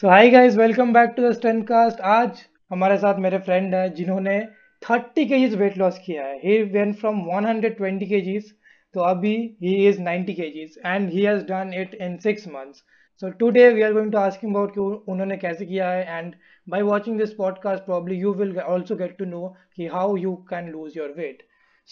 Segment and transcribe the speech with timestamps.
[0.00, 2.38] So hi guys welcome back to the strength cast आज
[2.72, 4.36] हमारे साथ मेरे फ्रेंड हैं जिन्होंने
[4.84, 8.48] 30 जीज वेट लॉस किया है ही वेन फ्रॉम 120 केजीज
[8.94, 12.82] तो अभी ही is 90 जीज and he has done it in six months
[13.20, 14.80] so today we are going to ask about कि
[15.12, 16.34] उन्होंने कैसे किया है and
[16.76, 19.46] by watching this podcast probably you will also get to know
[19.76, 21.42] कि how you can lose your weight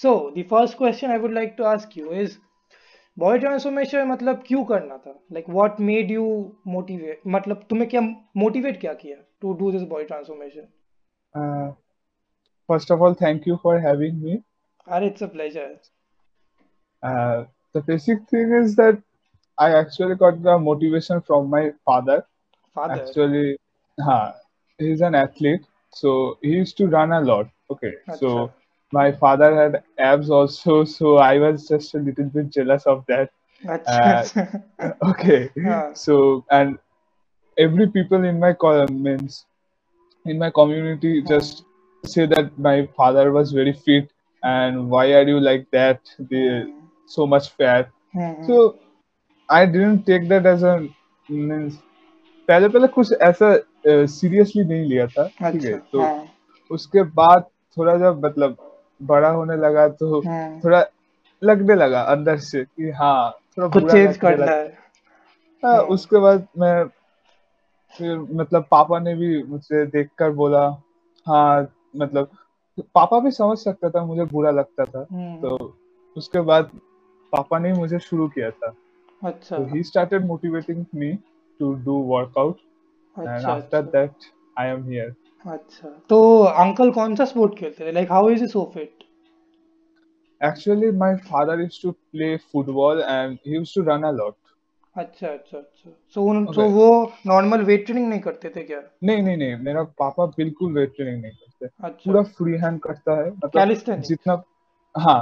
[0.02, 2.38] so the first question I would like to ask you is
[3.18, 6.24] boy transformation मतलब क्यों करना था like what made you
[6.74, 8.00] motivate मतलब तुम्हें क्या
[8.42, 10.66] motivate क्या किया to do this boy transformation
[12.68, 14.38] first of all thank you for having me
[14.96, 15.76] अरे it's a pleasure
[17.76, 19.00] the basic thing is that
[19.64, 21.58] I actually got the motivation from my
[21.88, 22.14] father.
[22.78, 23.42] Father actually,
[24.06, 24.14] ha,
[24.84, 25.66] he's an athlete,
[25.98, 26.14] so
[26.46, 27.50] he used to run a lot.
[27.74, 28.16] Okay, Achha.
[28.22, 28.30] so
[28.91, 33.31] my father had abs also so i was just a little bit jealous of that
[33.63, 36.77] अच्छा uh, अच्छा okay हाँ so and
[37.57, 39.45] every people in my co- means
[40.25, 41.63] in my community हाँ just
[42.03, 44.11] say that my father was very fit
[44.43, 48.75] and why are you like that the hmm so much fat hmm so
[49.49, 50.75] i didn't take that as a
[51.29, 51.81] means
[52.47, 53.49] पहले पहले कुछ ऐसा
[54.13, 56.27] seriously नहीं लिया था ठीक है अच्छा तो हाँ
[56.71, 57.45] उसके बाद
[57.77, 58.57] थोड़ा जब मतलब
[59.06, 60.60] बड़ा होने लगा तो हाँ.
[60.64, 60.84] थोड़ा
[61.44, 64.66] लगने लगा अंदर से कि हाँ थोड़ा कुछ चेंज करना है
[65.64, 66.84] हाँ, हाँ, उसके बाद मैं
[67.98, 70.64] फिर मतलब पापा ने भी मुझे देखकर बोला
[71.28, 72.30] हाँ मतलब
[72.94, 75.74] पापा भी समझ सकता था मुझे बुरा लगता था हम्म। तो
[76.16, 76.70] उसके बाद
[77.32, 78.72] पापा ने मुझे शुरू किया था
[79.28, 81.12] अच्छा he started motivating me
[81.60, 82.56] to do workout
[83.18, 85.14] and after that I am here
[85.46, 89.04] अच्छा तो अंकल कौन सा स्पोर्ट खेलते थे like how is he so fit
[90.44, 94.34] actually my father used to play football and he used to run a lot
[94.96, 96.88] अच्छा अच्छा अच्छा सो उन तो वो
[97.26, 101.20] नॉर्मल वेट ट्रेनिंग नहीं करते थे क्या नहीं नहीं नहीं मेरा पापा बिल्कुल वेट ट्रेनिंग
[101.22, 104.42] नहीं करते अच्छा पूरा फ्री हैंड करता है मतलब जितना
[105.04, 105.18] हां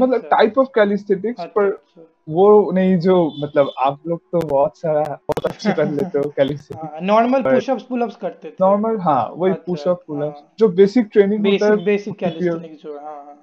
[0.00, 5.02] मतलब टाइप ऑफ कैलिस्थेनिक्स पर अच्छा वो नहीं जो मतलब आप लोग तो बहुत सारा
[5.02, 6.74] बहुत अच्छे कर लेते हो कल से
[7.06, 11.46] नॉर्मल पुशअप्स पुलअप्स करते थे नॉर्मल हाँ वही पुशअप अच्छा, पुलअप्स हाँ। जो बेसिक ट्रेनिंग
[11.46, 13.40] होता है बेसिक कैलिस्थेनिक्स जो हाँ, हाँ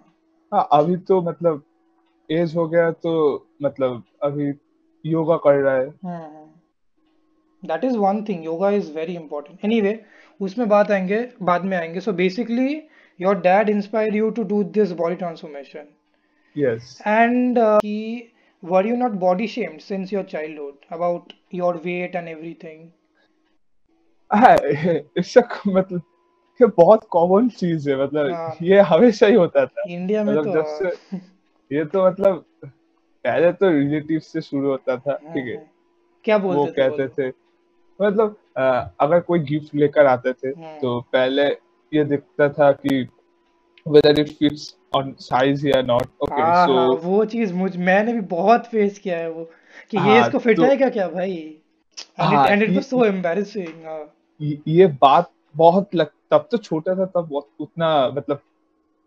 [0.54, 1.62] हाँ अभी तो मतलब
[2.32, 4.52] एज हो गया तो मतलब अभी
[5.10, 6.50] योगा कर रहा है
[7.72, 10.00] that is one thing yoga is very important anyway
[10.42, 12.82] उसमें बात आएंगे बाद में आएंगे so basically
[13.22, 15.88] your dad inspire you to do this body transformation
[16.58, 18.30] yes and कि
[18.62, 22.92] were you not body shamed since your childhood about your weight and everything
[24.32, 26.02] it's हाँ, a मतलब
[26.62, 30.46] ये बहुत कॉमन चीज है मतलब हाँ। ये हमेशा ही होता था इंडिया में मतलब
[30.46, 31.18] तो जब से
[31.78, 32.44] ये तो मतलब
[33.24, 35.66] पहले तो रिलेटिव से शुरू होता था हाँ, ठीक है
[36.24, 37.32] क्या बोलते वो थे, कहते थे
[38.02, 38.64] मतलब आ,
[39.02, 41.48] अगर कोई गिफ्ट लेकर आते थे तो पहले
[41.94, 43.08] ये दिखता था कि
[43.96, 44.66] whether it fits
[44.98, 49.00] on size या not okay हाँ, so हाँ, वो चीज मुझ मैंने भी बहुत फेस
[49.06, 49.44] किया है वो
[49.92, 51.34] कि हाँ, तो हाँ, हाँ, ये इसको फिट तो, आएगा क्या भाई
[52.50, 55.32] and it was so embarrassing ये बात
[55.64, 58.42] बहुत लग तब तो छोटा था तब उतना मतलब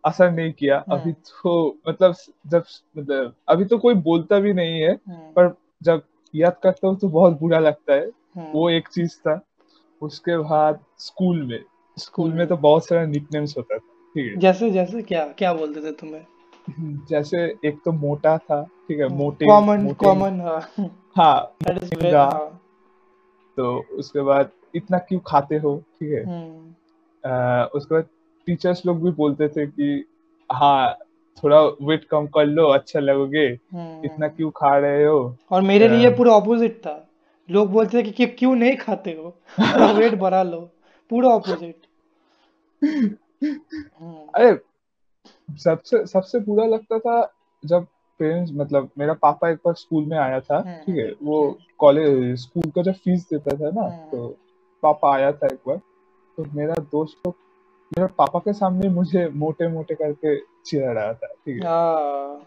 [0.05, 1.11] असर नहीं किया अभी
[1.41, 1.53] तो
[1.89, 2.15] मतलब
[2.53, 2.63] जब
[2.97, 4.93] मतलब अभी तो कोई बोलता भी नहीं है
[5.37, 5.53] पर
[5.89, 6.01] जब
[6.35, 9.39] याद करता हूँ तो बहुत बुरा लगता है वो एक चीज था
[10.09, 11.59] उसके बाद स्कूल में
[12.07, 15.81] स्कूल में तो बहुत सारा निकनेम्स होता था ठीक है जैसे जैसे क्या क्या बोलते
[15.81, 16.25] थे तुम्हें
[17.09, 17.37] जैसे
[17.67, 21.55] एक तो मोटा था ठीक है मोटे कॉमन कॉमन हाँ हाँ,
[22.13, 22.59] हाँ
[23.57, 28.07] तो उसके बाद इतना क्यों खाते हो ठीक है हम्म। उसके बाद
[28.45, 29.89] टीचर्स लोग भी बोलते थे कि
[30.59, 30.97] हाँ
[31.43, 31.59] थोड़ा
[31.89, 35.19] वेट कम कर लो अच्छा लगोगे हम्म। इतना क्यों खा रहे हो
[35.51, 36.95] और मेरे लिए पूरा ऑपोजिट था
[37.51, 39.35] लोग बोलते थे कि क्यों नहीं खाते हो
[39.99, 40.59] वेट बढ़ा लो
[41.09, 44.57] पूरा ऑपोजिट अरे
[45.63, 47.21] सबसे सबसे बुरा लगता था
[47.71, 47.85] जब
[48.19, 51.57] पेरेंट्स मतलब मेरा पापा एक बार स्कूल में आया था हम्म, ठीक है हम्म, वो
[51.79, 54.27] कॉलेज हम्म। स्कूल का जब फीस देता था ना तो
[54.83, 55.77] पापा आया था एक बार
[56.37, 57.37] तो मेरा दोस्त को तो,
[57.97, 62.41] मेरे पापा के सामने मुझे मोटे मोटे करके चिढ़ा रहा था ठीक है हाँ।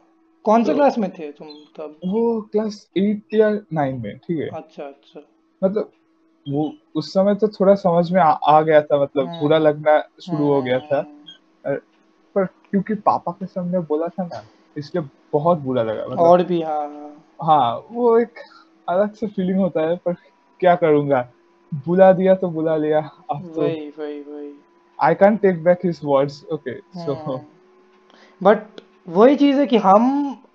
[0.45, 3.51] कौन से क्लास तो में थे तुम तब वो क्लास एट या
[3.81, 5.21] नाइन में ठीक है अच्छा अच्छा
[5.65, 5.93] मतलब
[6.49, 9.99] वो उस समय तो थोड़ा समझ में आ, आ गया था मतलब बुरा हाँ। लगना
[10.27, 10.97] शुरू हो गया था
[11.67, 11.77] हाँ।
[12.35, 14.43] पर क्योंकि पापा के सामने बोला था ना
[14.79, 16.81] इसलिए बहुत बुरा लगा मतलब, और भी हाँ
[17.43, 18.39] हाँ, हाँ वो एक
[18.89, 20.15] अलग से फीलिंग होता है पर
[20.61, 21.29] क्या करूंगा
[21.87, 22.99] बुला दिया तो बुला लिया
[23.31, 24.53] अब तो वही वही वही
[25.05, 27.39] I can take back his words okay so
[28.43, 28.63] but
[29.17, 30.05] वही चीज है कि हम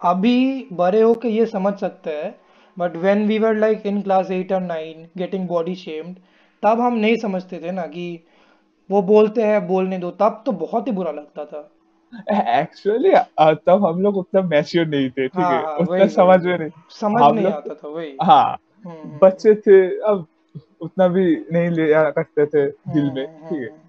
[0.06, 2.34] अभी बड़े होके ये समझ सकते हैं
[2.80, 6.18] but when we were like in class eight और नाइन गेटिंग बॉडी शेम्ड
[6.64, 8.06] तब हम नहीं समझते थे ना कि
[8.92, 13.14] वो बोलते हैं बोलने दो तब तो बहुत ही बुरा लगता था एक्चुअली
[13.66, 16.70] तब हम लोग उतना मैच्योर नहीं थे ठीक है हाँ, हाँ उतना समझ में नहीं
[17.00, 18.58] समझ नहीं आता था वही हाँ
[18.88, 20.26] हम्म, हम्म। बच्चे थे अब
[20.82, 23.80] उतना भी नहीं ले करते थे दिल में हम्म, ठीक है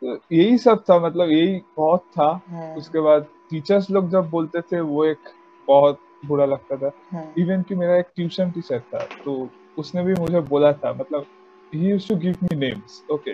[0.00, 2.30] तो यही सब था मतलब यही बहुत था
[2.78, 5.28] उसके बाद टीचर्स लोग जब बोलते थे वो एक
[5.66, 6.92] बहुत बुरा लगता था
[7.38, 9.48] इवन हाँ। कि मेरा एक ट्यूशन टीचर था तो
[9.78, 11.26] उसने भी मुझे बोला था मतलब
[11.74, 13.30] he used to give me names okay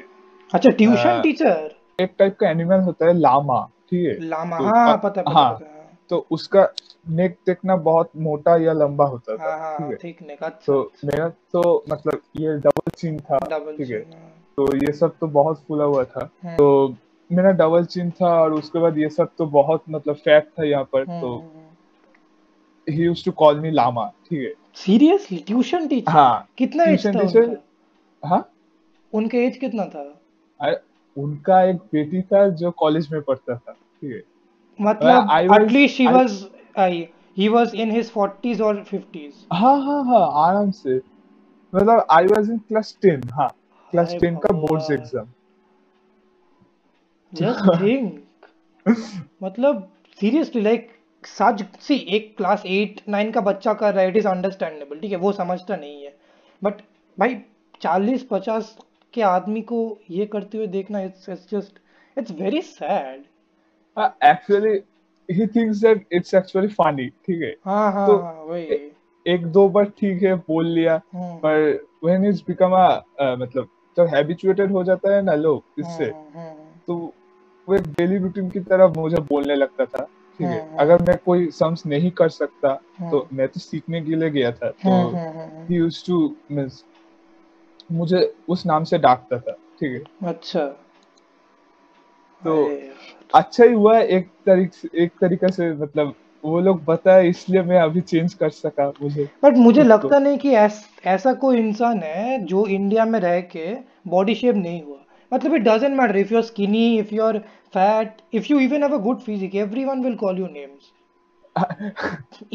[0.55, 1.69] अच्छा ट्यूशन टीचर हाँ।
[2.05, 5.53] एक टाइप का एनिमल होता है लामा ठीक है लामा तो, हाँ, पता, पता, हाँ,
[5.55, 5.69] पता, पता,
[6.11, 6.67] तो उसका
[7.19, 10.61] नेक देखना बहुत मोटा या लंबा होता था हाँ, हाँ ठीक है ठीक नेक अच्छा,
[10.67, 13.39] तो अच्छा। मेरा तो मतलब ये डबल चिन था
[13.71, 14.01] ठीक है
[14.57, 16.25] तो ये सब तो बहुत फूला हुआ था
[16.57, 16.95] तो
[17.33, 20.85] मेरा डबल चिन था और उसके बाद ये सब तो बहुत मतलब फैट था यहाँ
[20.95, 21.37] पर तो
[22.91, 24.53] he used to call me llama ठीक है
[24.85, 27.57] सीरियसली ट्यूशन टीचर हाँ कितना एज था टीचर
[28.27, 28.49] हाँ
[29.21, 30.03] उनके एज कितना था
[30.67, 30.73] आ,
[31.23, 34.23] उनका एक बेटी था जो कॉलेज में पढ़ता था ठीक है
[34.87, 35.29] मतलब
[35.63, 36.45] at least she was
[36.79, 37.07] I
[37.37, 40.97] he was in his 40s और 50s हाँ हाँ हाँ आराम से
[41.75, 43.49] मतलब आई वाज इन क्लास 10 हाँ
[43.91, 45.29] क्लास 10 का बोर्ड्स एग्जाम
[47.43, 48.99] जस्ट थिंक
[49.43, 49.89] मतलब
[50.21, 50.92] सीरियसली लाइक
[51.27, 55.11] सच सी एक क्लास एट नाइन का बच्चा कर रहा है इट इज़ अंडरस्टैंडेबल ठीक
[55.11, 56.15] है वो समझता नहीं है
[56.65, 56.81] बट
[57.19, 57.37] भाई
[57.83, 58.77] चालीस पचास
[59.15, 59.79] के आदमी को
[60.11, 61.79] ये करते हुए देखना it's it's just
[62.19, 63.21] it's very sad
[64.25, 64.79] actually
[65.35, 68.91] he thinks that it's actually funny ठीक है हां हां तो हाँ, वही
[69.35, 73.69] एक दो बार ठीक है बोल लिया हम्म। पर व्हेन इट्स बिकम अ मतलब जब
[73.97, 76.53] तो हैबिचुएटेड हो जाता है ना लोग हम्म, इससे हम्म।
[76.87, 76.97] तो
[77.69, 80.07] वो डेली रूटीन की तरह मुझे बोलने लगता था
[80.43, 82.73] ठीक है अगर मैं कोई सम्स नहीं कर सकता
[83.11, 86.17] तो मैं तो सीखने के लिए गया था तो ही यूज्ड टू
[86.59, 86.83] मींस
[88.01, 88.23] मुझे
[88.57, 90.67] उस नाम से डाकता था ठीक है अच्छा
[92.45, 92.57] तो
[93.39, 96.15] अच्छा ही हुआ एक तरीके एक तरीका से मतलब
[96.45, 100.39] वो लोग बताए इसलिए मैं अभी चेंज कर सका मुझे बट मुझे तो लगता नहीं
[100.39, 103.75] कि ऐस, ऐसा कोई इंसान है जो इंडिया में रह के
[104.15, 104.99] बॉडी शेप नहीं हुआ
[105.33, 107.39] मतलब it doesn't matter if matter if you're skinny if you're
[107.75, 110.91] fat if you even have a good physique everyone will call you names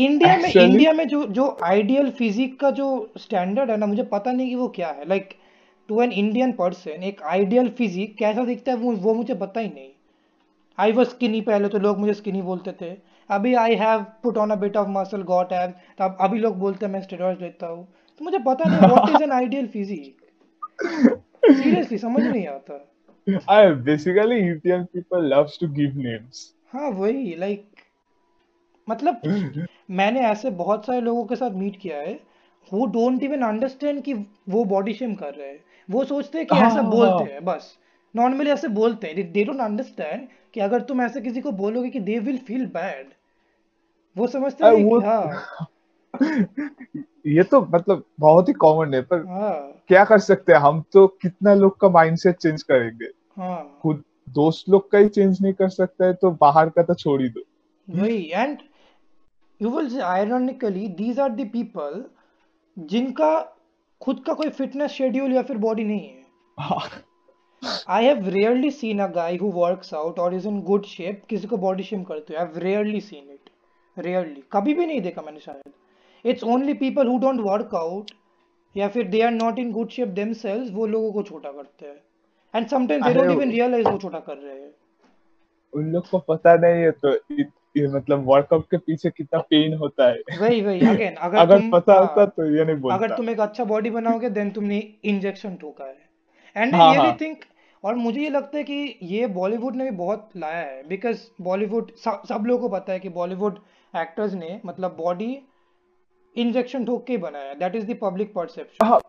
[0.08, 2.88] India में इंडिया में जो जो आइडियल फिजिक का जो
[3.24, 5.30] स्टैंडर्ड है ना मुझे पता नहीं कि वो क्या है like
[5.90, 9.68] to an Indian person एक आइडियल फिजिक कैसा दिखता है वो वो मुझे पता ही
[9.76, 9.90] नहीं
[10.86, 12.94] आई वॉज स्किनी पहले तो लोग मुझे स्किनी बोलते थे
[13.40, 15.72] अभी I have put on a bit of muscle got have
[16.02, 17.86] तो अभी लोग बोलते हैं मैं स्टेरॉइड लेता हूँ
[18.20, 21.20] तो मुझे पता नहीं what is an ideal physique
[21.54, 27.64] seriously समझ नहीं आता I basically यूपीएन people loves to give names हां वही लाइक
[27.66, 27.86] like
[28.90, 29.68] मतलब
[30.02, 32.20] मैंने ऐसे बहुत सारे लोगों के साथ मीट किया है
[32.74, 34.14] वो डोंट इवन अंडरस्टैंड कि
[34.50, 35.60] वो बॉडी शेम कर रहे हैं
[35.92, 37.76] वो सोचते हैं कि ऐसा हाँ, बोलते हाँ। हैं बस
[38.16, 42.00] नॉर्मली ऐसे बोलते हैं दे डोंट अंडरस्टैंड कि अगर तुम ऐसे किसी को बोलोगे कि
[42.10, 43.08] दे विल फील बैड
[44.18, 45.66] वो समझते हैं कि हां
[47.28, 49.84] ये तो मतलब बहुत ही कॉमन है पर हाँ.
[49.88, 53.06] क्या कर सकते हैं हम तो कितना लोग का माइंडसेट चेंज करेंगे
[53.42, 53.80] हाँ.
[53.82, 54.04] खुद
[54.38, 57.30] दोस्त लोग का ही चेंज नहीं कर सकता है तो बाहर का तो छोड़ ही
[57.30, 57.44] दो
[57.90, 58.58] हम्म। वही and
[59.62, 62.04] you will say ironically these are the people
[62.94, 63.32] जिनका
[64.04, 66.86] खुद का कोई फिटनेस शेड्यूल या फिर बॉडी नहीं है
[67.90, 71.48] I have rarely seen a guy who works out और इज इन गुड शेप किसी
[71.48, 73.50] को बॉडी शेम करते हो I have rarely seen it
[74.06, 75.72] rarely कभी भी नहीं देखा मैंने शायद
[76.26, 78.12] it's only people who don't work out
[78.78, 82.00] या फिर they are not in good shape themselves वो लोगों को छोटा करते हैं
[82.56, 84.72] and sometimes they don't even realise वो छोटा कर रहे हैं
[85.76, 89.74] उन लोग को पता नहीं है तो इत, ये मतलब वर्कआउट के पीछे कितना पेन
[89.78, 92.96] होता है वही वही अगेन अगर अगर तुम, पता हाँ, होता तो ये नहीं बोलता
[92.98, 94.78] अगर तुम एक अच्छा बॉडी बनाओगे देन तुमने
[95.14, 96.08] इंजेक्शन ठोका है
[96.64, 97.44] एंड आई रियली थिंक
[97.86, 101.92] और मुझे ये लगता है कि ये बॉलीवुड ने भी बहुत लाया है बिकॉज बॉलीवुड
[102.06, 103.60] सब, सब लोगों को पता है कि बॉलीवुड
[104.02, 105.38] एक्टर्स ने मतलब बॉडी
[106.42, 109.00] इंजेक्शन ठोक के बनाया that is the public perception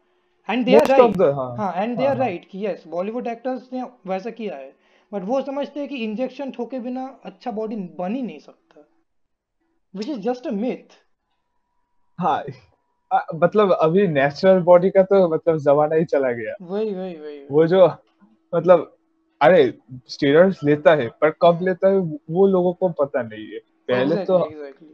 [0.50, 1.18] and they are right
[1.61, 3.82] हाँ एंड दे आर राइट कि यस बॉलीवुड एक्टर्स ने
[4.12, 4.73] वैसा किया है
[5.12, 8.85] बट वो समझते हैं कि इंजेक्शन ठोके बिना अच्छा बॉडी बन ही नहीं सकता
[9.97, 10.97] which is just a myth
[12.20, 12.42] हाँ
[13.42, 17.66] मतलब अभी नेचुरल बॉडी का तो मतलब जमाना ही चला गया वही वही वही वो
[17.66, 17.87] जो
[18.54, 18.94] मतलब
[19.42, 19.73] अरे
[20.14, 21.99] स्टेरॉइड्स लेता है पर कब लेता है
[22.38, 23.58] वो लोगों को पता नहीं है
[23.88, 24.87] पहले exactly, तो exactly.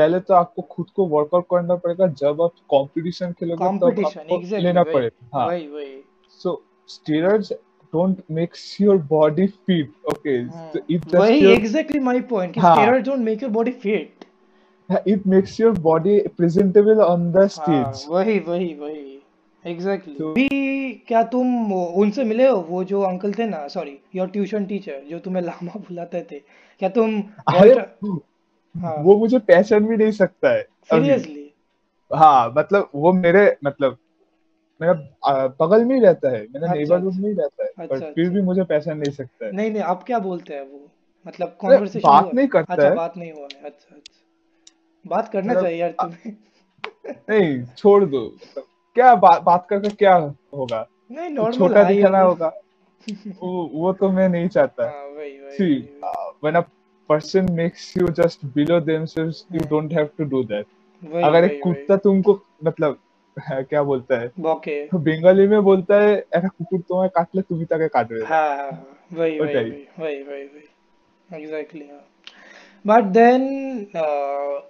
[0.00, 4.82] पहले तो आपको खुद को वर्कआउट करना पड़ेगा जब आप कंपटीशन खेलोगे तो आपको लेना
[4.92, 5.48] पड़ेगा हाँ
[6.42, 6.54] so
[6.96, 7.52] steroids
[7.96, 10.36] don't make your body fit okay
[11.54, 12.58] exactly my point
[13.08, 14.26] don't make your body fit
[15.08, 19.06] it makes your body presentable on the stage वही वही वही
[19.74, 24.64] एग्जैक्टली भी क्या तुम उनसे मिले हो वो जो अंकल थे ना सॉरी योर ट्यूशन
[24.72, 26.38] टीचर जो तुम्हें लामा बुलाते थे
[26.78, 27.22] क्या तुम
[28.78, 28.94] हाँ.
[29.02, 31.38] वो मुझे पहचान भी नहीं सकता है सीरियसली
[32.18, 33.96] हाँ मतलब वो मेरे मतलब
[34.82, 37.84] मेरा बगल में ही रहता है मेरा अच्छा, नेबरहुड अच्छा। में ही रहता है अच्छा,
[37.86, 40.62] पर फिर अच्छा। भी मुझे पहचान नहीं सकता है नहीं नहीं आप क्या बोलते हैं
[40.66, 40.86] वो
[41.26, 45.52] मतलब कॉन्वर्सेशन बात नहीं करता अच्छा, है बात नहीं हुआ है अच्छा अच्छा बात करना
[45.52, 51.30] मतलब, चाहिए यार तुम्हें नहीं छोड़ दो मतलब क्या बा, बात करके क्या होगा नहीं
[51.30, 52.52] नॉर्मल छोटा दिखाना होगा
[53.42, 55.74] वो वो तो मैं नहीं चाहता हाँ, वही वही सी
[56.44, 56.62] व्हेन अ
[57.09, 59.91] see वही वही uh, when a person makes you just below themselves you hmm don't
[59.91, 60.65] have to do that
[61.03, 62.33] वही अगर एक वही वही कुत्ता तुमको
[62.65, 62.97] मतलब
[63.69, 68.23] क्या बोलता है বকে বেঙ্গলি में बोलता है একটা কুকুর তোমায় কাটলে তুমি তাকে কাটবে
[68.23, 72.03] না हाँ हाँ हाँ वही वही ওটাই वही वही वही वही एग्जैक्टली हाँ
[72.85, 73.43] बट देन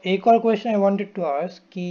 [0.07, 1.87] एक और question I wanted to ask कि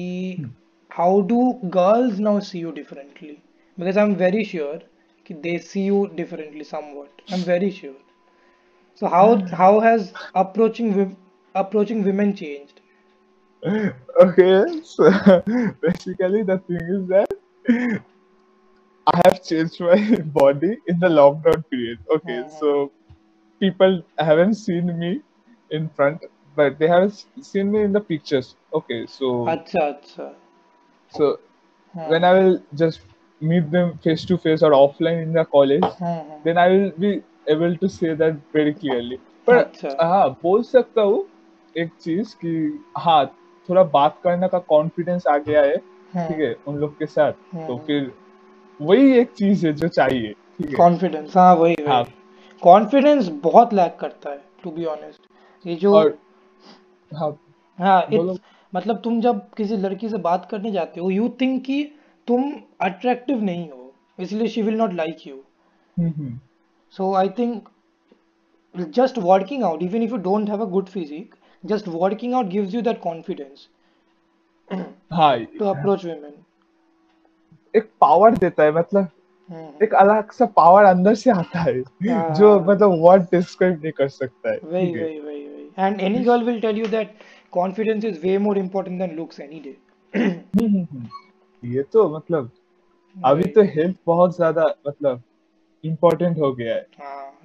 [0.91, 3.37] how do girls now see you differently
[3.79, 4.91] because I am very sure
[5.27, 7.97] कि they see you differently somewhat I am very sure
[9.00, 9.46] So how hmm.
[9.60, 10.88] how has approaching
[11.56, 12.82] approaching women changed?
[14.24, 15.10] Okay, so
[15.86, 17.30] basically the thing is that
[19.14, 20.00] I have changed my
[20.40, 22.00] body in the lockdown period.
[22.18, 23.60] Okay, hmm, so hmm.
[23.66, 25.22] people haven't seen me
[25.72, 26.26] in front,
[26.58, 27.16] but they have
[27.52, 28.56] seen me in the pictures.
[28.74, 29.32] Okay, so.
[29.56, 30.34] Achha, achha.
[31.20, 31.40] So
[32.08, 33.00] when I will just
[33.40, 35.88] meet them face to face or offline in the college,
[36.44, 39.16] then I will be able to say that very clearly
[39.48, 41.26] पर अच्छा। हाँ बोल सकता हूँ
[41.84, 42.52] एक चीज कि
[42.98, 43.26] हाँ
[43.70, 45.76] थोड़ा बात करने का कॉन्फिडेंस आ गया है
[46.16, 48.12] हाँ। ठीक है उन लोग के साथ हाँ। तो फिर
[48.82, 51.76] वही एक चीज है जो चाहिए कॉन्फिडेंस हाँ वही
[52.64, 53.38] कॉन्फिडेंस हाँ.
[53.44, 56.18] बहुत लैक करता है टू बी ऑनेस्ट ये जो और,
[57.20, 57.32] हाँ,
[57.82, 58.40] हाँ इट्स
[58.76, 61.84] मतलब तुम जब किसी लड़की से बात करने जाते हो यू थिंक कि
[62.28, 62.52] तुम
[62.88, 63.92] अट्रैक्टिव नहीं हो
[64.26, 65.44] इसलिए she will not like you
[66.89, 67.69] Hmm hmm so I think
[68.91, 72.73] just working out even if you don't have a good physique just working out gives
[72.75, 73.69] you that confidence
[75.13, 76.33] हाँ to approach women
[77.77, 79.09] एक power देता है मतलब
[79.51, 83.23] हम्म एक अलग सा power अंदर से आता है हाँ जो हाँ हाँ मतलब वर्ड
[83.23, 86.61] डिस्क्राइब नहीं कर सकता है वही ठीक है वही वही वही and any girl will
[86.61, 87.07] tell you that
[87.53, 89.77] confidence is way more important than looks any day
[90.17, 91.09] हम्म, हम्म, हम्म।
[91.63, 92.51] ये तो मतलब
[93.25, 95.23] अभी वही तो हेल्थ बहुत ज्यादा मतलब
[95.86, 96.76] इम्पोर्टेंट हो गया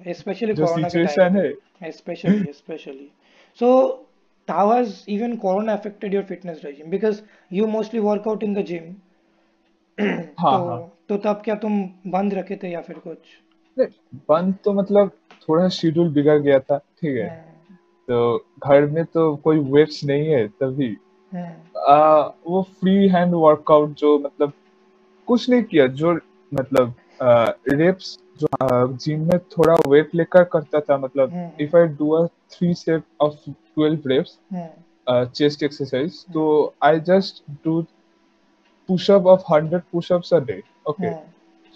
[0.05, 1.35] है स्पेशली हाँ, जो सिचुएशन
[1.81, 3.09] है specially specially
[3.59, 4.01] so
[4.49, 7.19] how has even corona affected your fitness regime because
[7.59, 8.83] you mostly work out in the gym
[9.99, 10.91] हाँ, तो, हाँ.
[11.09, 11.81] तो तब क्या तुम
[12.17, 13.89] बंद रखे थे या फिर कुछ
[14.29, 15.11] बंद तो मतलब
[15.47, 17.77] थोड़ा शेड्यूल बिगड़ गया था ठीक है हाँ।
[18.07, 20.95] तो घर में तो कोई वेट्स नहीं है तभी
[21.35, 21.49] हाँ।
[21.95, 24.53] आ, वो फ्री हैंड वर्कआउट जो मतलब
[25.27, 26.13] कुछ नहीं किया जो
[26.59, 32.11] मतलब रेप्स जो जिम हाँ, में थोड़ा वेट लेकर करता था मतलब if I do
[32.21, 34.37] a three set of twelve reps
[35.37, 36.43] chest exercise तो
[36.83, 37.81] I just do
[38.87, 41.11] pushup of hundred pushups a day okay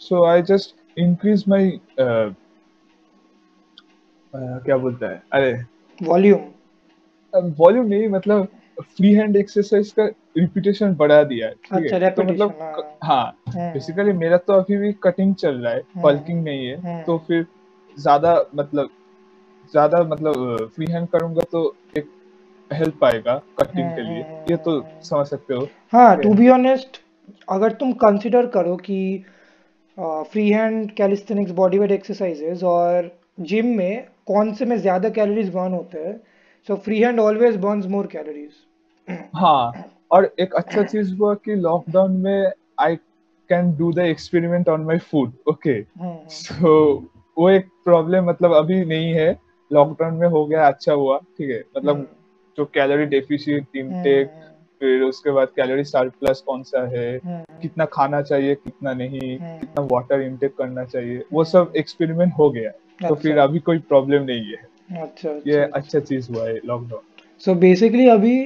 [0.07, 1.69] so I just increase my
[4.65, 5.53] क्या बोलता है अरे
[6.09, 8.47] वॉल्यूम वॉल्यूम नहीं मतलब
[8.95, 10.07] फ्री हैंड एक्सरसाइज का
[10.39, 14.53] repetition बढ़ा दिया है ठीक अच्छा, है तो मतलब हाँ बेसिकली हाँ, हम्म। मेरा तो
[14.61, 17.45] अभी भी कटिंग चल रहा है पल्किंग हम्म। नहीं है हम्म। तो फिर
[18.03, 18.89] ज्यादा मतलब
[19.71, 21.63] ज्यादा मतलब फ्री हैंड करूंगा तो
[21.97, 22.09] एक
[22.73, 24.19] हेल्प आएगा कटिंग के लिए
[24.51, 24.79] ये तो
[25.09, 26.99] समझ सकते हो हाँ टू बी ऑनेस्ट
[27.55, 28.99] अगर तुम कंसिडर करो कि
[30.31, 33.11] free hand calisthenics body weight exercises और
[33.51, 36.19] जिम में कौन से में ज्यादा कैलोरीज बर्न होते हैं
[36.67, 39.71] so free hand always burns more calories हाँ
[40.11, 42.51] और एक अच्छा चीज हुआ कि लॉकडाउन में
[42.81, 42.95] I
[43.49, 45.81] can do the experiment on my food okay
[46.37, 46.73] so
[47.39, 49.31] वो एक प्रॉब्लम मतलब अभी नहीं है
[49.73, 52.05] लॉकडाउन में हो गया अच्छा हुआ ठीक है मतलब हम्म।
[52.57, 54.31] जो कैलोरी डेफिशिएंट इनटेक
[54.79, 58.93] फिर उसके बाद कैलोरी स्टार्ट प्लस कौन सा है हम्म, हम्म। कितना खाना चाहिए कितना
[59.01, 63.59] नहीं कितना वाटर इनटेक करना चाहिए वो सब एक्सपेरिमेंट हो गया तो अच्छा। फिर अभी
[63.69, 67.01] कोई प्रॉब्लम नहीं है अच्छा ये अच्छा, अच्छा चीज हुआ है लॉकडाउन
[67.45, 68.37] सो बेसिकली अभी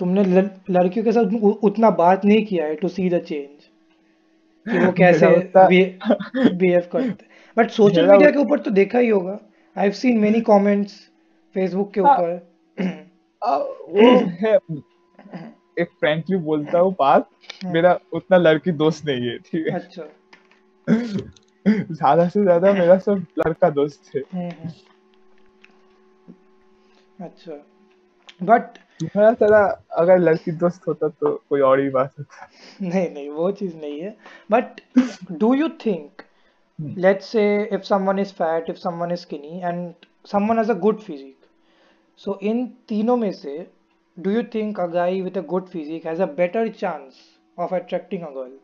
[0.00, 1.32] तुमने लड़कियों के साथ
[1.68, 3.64] उतना बात नहीं किया है टू सी द चेंज
[4.70, 7.28] कि वो कैसे बिहेव करते
[7.58, 10.92] बट सोशल मीडिया के ऊपर तो देखा ही होगा I have seen many comments
[11.54, 12.28] Facebook के हाँ। ऊपर
[13.44, 14.06] हाँ, वो
[14.40, 14.54] है
[15.82, 17.22] एक फ्रेंकली बोलता हूँ बात
[17.64, 20.04] हाँ। मेरा उतना लड़की दोस्त नहीं है ठीक है अच्छा
[21.70, 24.72] ज्यादा से ज्यादा मेरा सब लड़का दोस्त है हम्म, हम्म।
[27.26, 27.58] अच्छा
[28.52, 29.60] बट मेरा सारा
[29.98, 32.48] अगर लड़की दोस्त होता तो कोई और ही बात होता
[32.82, 34.16] नहीं नहीं वो चीज नहीं है
[34.50, 34.80] but
[35.40, 36.22] do you think
[37.04, 39.94] let's say if someone is fat if someone is skinny and
[40.32, 41.36] someone has a good physique
[42.24, 43.58] so इन तीनों में से
[44.24, 47.20] do you think a guy with a good physique has a better chance
[47.58, 48.58] of attracting a girl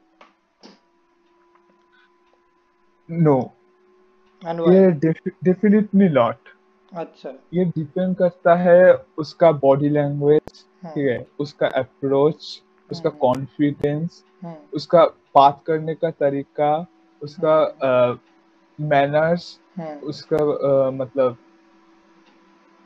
[3.24, 3.38] no
[4.46, 6.45] and why definitely not
[6.94, 12.46] अच्छा ये depend करता है उसका body language हाँ। ठीक है उसका अप्रोच
[12.92, 15.04] उसका कॉन्फिडेंस हाँ। हाँ। उसका
[15.36, 16.72] बात करने का तरीका
[17.22, 17.58] उसका
[18.80, 19.58] मैनर्स
[20.04, 20.36] उसका
[20.68, 21.36] आ, मतलब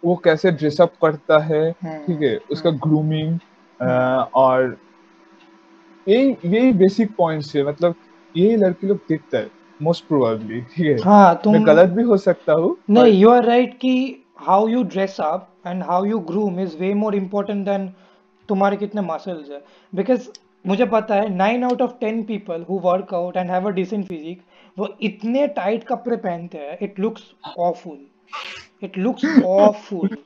[0.04, 3.38] वो कैसे ड्रेसअप करता है ठीक है उसका ग्रूमिंग
[4.34, 4.76] और
[6.08, 7.94] यही यही बेसिक पॉइंट्स है मतलब
[8.36, 9.48] यही लड़की लोग देखता है
[9.82, 13.44] मोस्ट प्रोबेबली ठीक है हाँ तुम मैं गलत भी हो सकता हूँ नहीं यू आर
[13.44, 13.92] राइट कि
[14.46, 17.88] how you dress up and how you groom is way more important than
[18.48, 19.62] तुम्हारे कितने मसल्स है
[19.94, 20.28] बिकॉज
[20.66, 24.06] मुझे पता है nine out of ten people who work out and have a decent
[24.08, 24.42] physique
[24.78, 27.32] वो इतने tight कपड़े पहनते हैं it looks
[27.68, 27.98] awful
[28.84, 30.16] it looks awful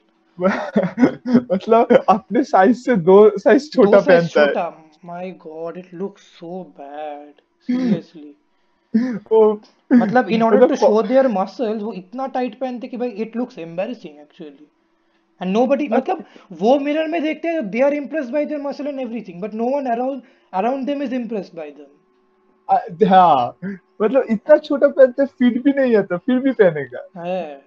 [0.40, 7.30] मतलब अपने साइज से दो साइज छोटा पहनता है my god it looks so bad
[7.66, 8.32] seriously
[8.96, 9.54] तो
[9.92, 13.58] मतलब in order to show their muscles वो इतना टाइट पहनते कि भाई it looks
[13.58, 14.66] embarrassing actually
[15.42, 16.22] and nobody मतलब
[16.60, 19.66] वो मिरर में देखते हैं they are impressed by their muscle and everything but no
[19.76, 20.22] one around
[20.60, 23.72] around them is impressed by them हां
[24.02, 27.62] मतलब इतना छोटा पहनते फिट भी नहीं आता फिर भी पहनेगा है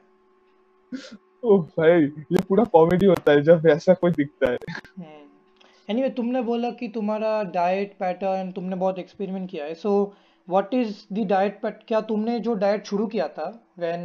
[1.46, 6.16] ओ भाई ये पूरा कॉमेडी होता है जब ऐसा कोई दिखता है एनीवे हम्म। anyway,
[6.16, 10.16] तुमने बोला कि तुम्हारा डाइट पैटर्न तुमने बहुत एक्सपेरिमेंट किया है so so,
[10.54, 13.46] what is the diet but क्या तुमने जो डाइट शुरू किया था
[13.84, 14.02] when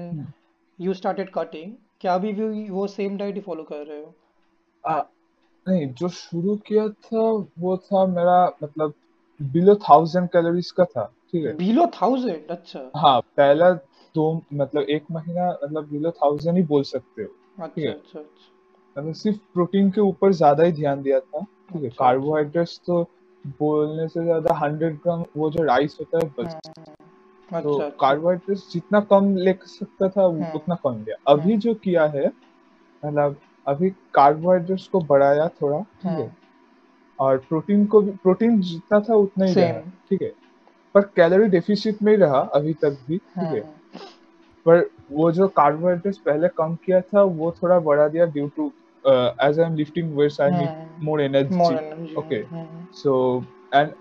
[0.80, 4.14] यू you कटिंग क्या अभी भी वो सेम डाइट ही फॉलो कर रहे हो
[5.68, 7.26] नहीं जो शुरू किया था
[7.64, 8.94] वो था मेरा मतलब
[9.52, 13.70] बिलो थाउजेंड कैलोरीज का था ठीक है बिलो थाउजेंड अच्छा हाँ पहला
[14.16, 14.26] दो
[14.62, 18.50] मतलब एक महीना मतलब बिलो थाउजेंड ही बोल सकते हो अच्छा अच्छा अच्छा
[18.98, 23.02] मतलब सिर्फ प्रोटीन के ऊपर ज्यादा ही ध्यान दिया था ठीक है कार्बोहाइड्रेट्स अच्छा, अच्छा।
[23.04, 23.08] तो
[23.60, 27.74] बोलने से ज्यादा हंड्रेड ग्राम वो जो राइस होता है बस हाँ। तो अच्छा, तो
[27.78, 32.04] अच्छा। कार्बोहाइड्रेट जितना कम ले सकता था हाँ। उतना कम लिया अभी हाँ। जो किया
[32.14, 33.36] है मतलब
[33.68, 36.30] अभी कार्बोहाइड्रेट्स को बढ़ाया थोड़ा ठीक है
[37.20, 40.32] और प्रोटीन को भी प्रोटीन जितना था उतना ही रहा ठीक है
[40.94, 43.60] पर कैलोरी डेफिसिट में ही रहा अभी तक भी ठीक है
[44.66, 48.72] पर वो जो कार्बोहाइड्रेट्स पहले कम किया था वो थोड़ा बढ़ा दिया due to
[49.04, 51.04] uh, as I'm lifting weights, I need hmm.
[51.04, 51.54] more energy.
[51.54, 52.14] More energy.
[52.16, 52.42] Okay.
[52.44, 52.64] Hmm.
[52.92, 53.92] So and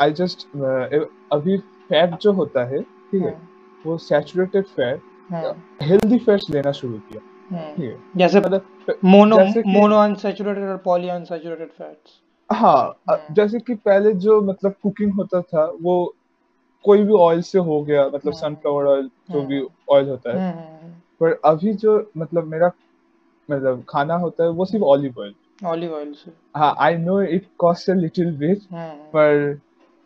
[0.00, 1.56] I just uh, अभी
[1.88, 5.32] फैट जो होता है ठीक है हाँ। वो सैचुरेटेड फैट
[5.82, 8.66] हेल्दी फैट्स लेना शुरू किया हाँ। जैसे मतलब,
[9.04, 9.36] मोनो
[9.72, 12.18] मोनो अनसैचुरेटेड और पॉली अनसैचुरेटेड फैट्स
[12.60, 15.96] हाँ जैसे कि पहले जो मतलब कुकिंग होता था वो
[16.84, 19.62] कोई भी ऑयल से हो गया मतलब सनफ्लावर हाँ। ऑयल जो भी
[19.96, 20.52] ऑयल होता है
[21.20, 22.70] पर अभी जो मतलब मेरा
[23.50, 25.34] मतलब खाना होता है वो सिर्फ ऑलिव ऑयल
[25.72, 28.62] ऑलिव ऑयल से हाँ I know it cost a little bit
[29.14, 29.36] पर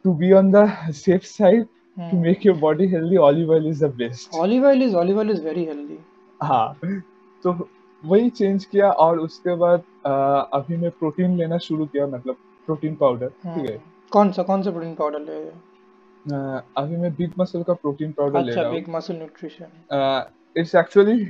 [0.05, 0.65] to be on the
[1.05, 1.67] safe side
[2.11, 5.31] to make your body healthy olive oil is the best olive oil is olive oil
[5.31, 5.99] is very healthy
[6.43, 6.79] हाँ
[7.43, 7.53] तो
[8.13, 9.83] वही change किया और उसके बाद
[10.55, 13.79] अभी मैं प्रोटीन लेना शुरू किया मतलब प्रोटीन पाउडर हाँ। ठीक है
[14.17, 18.13] कौन सा कौन सा प्रोटीन पाउडर ले रहे हो अभी मैं बिग मसल का प्रोटीन
[18.19, 19.67] पाउडर अच्छा, ले रहा हूँ big muscle nutrition
[20.59, 21.21] it's actually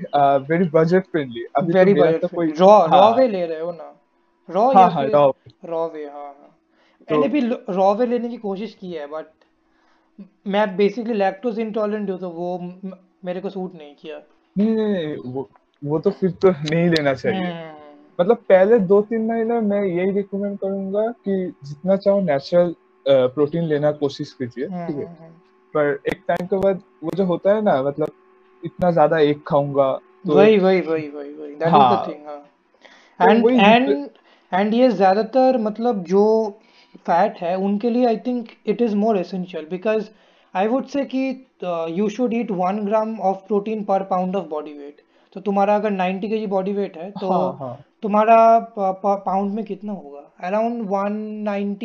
[0.50, 3.70] very budget friendly अभी वेरी तो बजट तो कोई रॉ रॉ वे ले रहे हो
[3.78, 3.90] ना
[4.54, 5.26] रॉ हां हां रॉ
[5.74, 6.50] रॉ वे हां हां
[7.12, 7.40] मैंने भी
[7.78, 9.26] रॉ वे लेने की कोशिश की है बट
[10.56, 12.48] मैं बेसिकली लैक्टोज इंटॉलरेंट हूं तो वो
[13.28, 14.20] मेरे को सूट नहीं किया
[14.58, 15.48] नहीं नहीं वो
[15.92, 20.10] वो तो फिर तो नहीं लेना चाहिए हम्म। मतलब पहले दो तीन महीने मैं यही
[20.18, 21.36] रिकमेंड करूंगा कि
[21.68, 22.74] जितना चाहो नेचुरल
[23.34, 25.32] प्रोटीन uh, लेना कोशिश कीजिए ठीक है हम्म, हम्म,
[25.74, 28.08] पर एक टाइम के बाद वो जो होता है ना मतलब
[28.66, 29.92] इतना ज्यादा एक खाऊंगा
[30.26, 34.06] तो वही वही वही वही वही that is the thing and and
[34.60, 36.22] and ये ज्यादातर मतलब जो
[37.06, 40.08] फैट है उनके लिए I think it is more essential because
[40.60, 41.24] I would say कि
[41.98, 45.00] you should eat one gram of protein per pound of body weight
[45.32, 47.84] तो तुम्हारा अगर 90 के जी बॉडी वेट है तो हाँ, हाँ.
[48.02, 48.36] तुम्हारा
[48.78, 50.82] पाउंड में कितना होगा अराउंड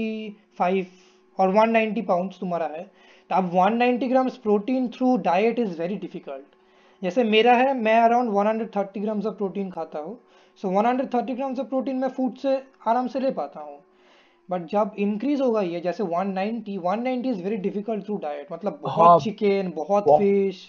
[0.01, 0.83] 195
[1.39, 6.45] और 190 पाउंड्स तुम्हारा है तो अब 190 grams protein through diet is very difficult
[7.03, 10.17] जैसे मेरा है मैं अराउंड 130 ग्राम्स ऑफ प्रोटीन खाता हूँ
[10.61, 12.55] so so 130 grams of protein मैं फूड से
[12.87, 13.77] आराम से ले पाता हूँ
[14.51, 18.97] बट जब इंक्रीज होगा ये जैसे 190 190 is very difficult through diet मतलब हाँ।
[19.05, 20.63] बहुत चिकन बहुत फिश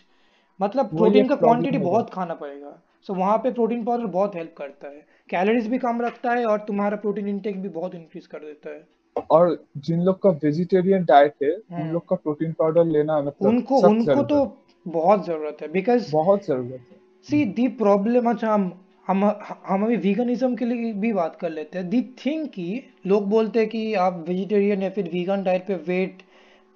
[0.63, 4.55] मतलब प्रोटीन का क्वांटिटी बहुत खाना पड़ेगा सो so, वहाँ पे प्रोटीन पाउडर बहुत हेल्प
[4.59, 8.39] करता है कैलोरीज भी कम रखता है और तुम्हारा प्रोटीन इनटेक भी बहुत इंक्रीज कर
[8.45, 8.87] देता है
[9.31, 13.49] और जिन लोग का वेजिटेरियन डाइट है उन हाँ। लोग का प्रोटीन पाउडर लेना मतलब
[13.49, 14.45] उनको उनको तो
[14.89, 16.99] बहुत जरूरत है बिकॉज बहुत जरूरत है
[17.31, 18.63] सी दी प्रॉब्लम अच्छा हम
[19.07, 19.25] हम
[19.67, 23.59] हम अभी वीगनिज्म के लिए भी बात कर लेते हैं दी थिंक कि लोग बोलते
[23.61, 26.23] हैं कि आप वेजिटेरियन या फिर वीगन डाइट पे वेट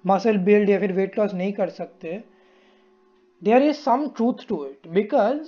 [0.07, 2.21] मसल बिल्ड या फिर वेट लॉस नहीं कर सकते
[3.43, 5.39] there is some truth to it because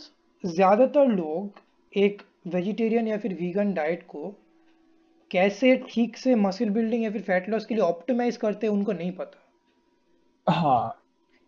[0.53, 1.59] ज़्यादातर लोग
[2.03, 2.21] एक
[2.55, 4.33] वेजिटेरियन या फिर वीगन डाइट को
[5.31, 8.93] कैसे ठीक से मसल बिल्डिंग या फिर फैट लॉस के लिए ऑप्टिमाइज करते हैं उनको
[8.93, 10.99] नहीं पता हाँ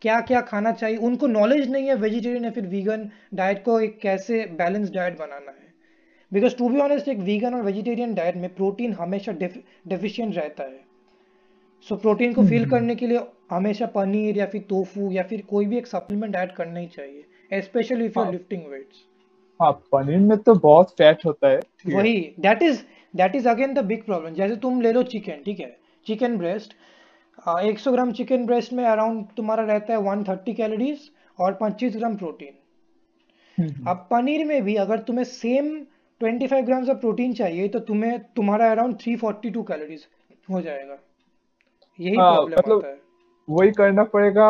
[0.01, 3.99] क्या क्या खाना चाहिए उनको नॉलेज नहीं है वेजिटेरियन या फिर वीगन डाइट को एक
[4.01, 5.67] कैसे बैलेंस डाइट बनाना है
[6.33, 10.79] बिकॉज टू बी ऑनेस्ट एक वीगन और वेजिटेरियन डाइट में प्रोटीन हमेशा डेफिशिएंट रहता है
[11.87, 12.71] सो so, प्रोटीन को फील hmm.
[12.71, 13.19] करने के लिए
[13.51, 17.61] हमेशा पनीर या फिर तोफू या फिर कोई भी एक सप्लीमेंट ऐड करना ही चाहिए
[17.61, 19.05] specially if you are lifting weights
[19.61, 21.59] हाँ पनीर में तो बहुत फैट होता है
[21.95, 22.83] वही that is
[23.21, 25.75] that is again the big problem जैसे तुम ले लो चिकन ठीक है
[26.07, 26.75] चिकन ब्रेस्ट
[27.47, 27.51] 100
[27.85, 30.99] हाँ, ग्राम चिकन ब्रेस्ट में अराउंड तुम्हारा रहता है 130 कैलोरीज
[31.45, 35.69] और 25 ग्राम प्रोटीन अब पनीर में भी अगर तुम्हें सेम
[36.23, 40.07] 25 ग्राम ऑफ प्रोटीन चाहिए तो तुम्हें तुम्हारा अराउंड 342 कैलोरीज
[40.49, 42.97] हो जाएगा यही प्रॉब्लम हाँ, मतलब, होता है
[43.49, 44.47] वही करना पड़ेगा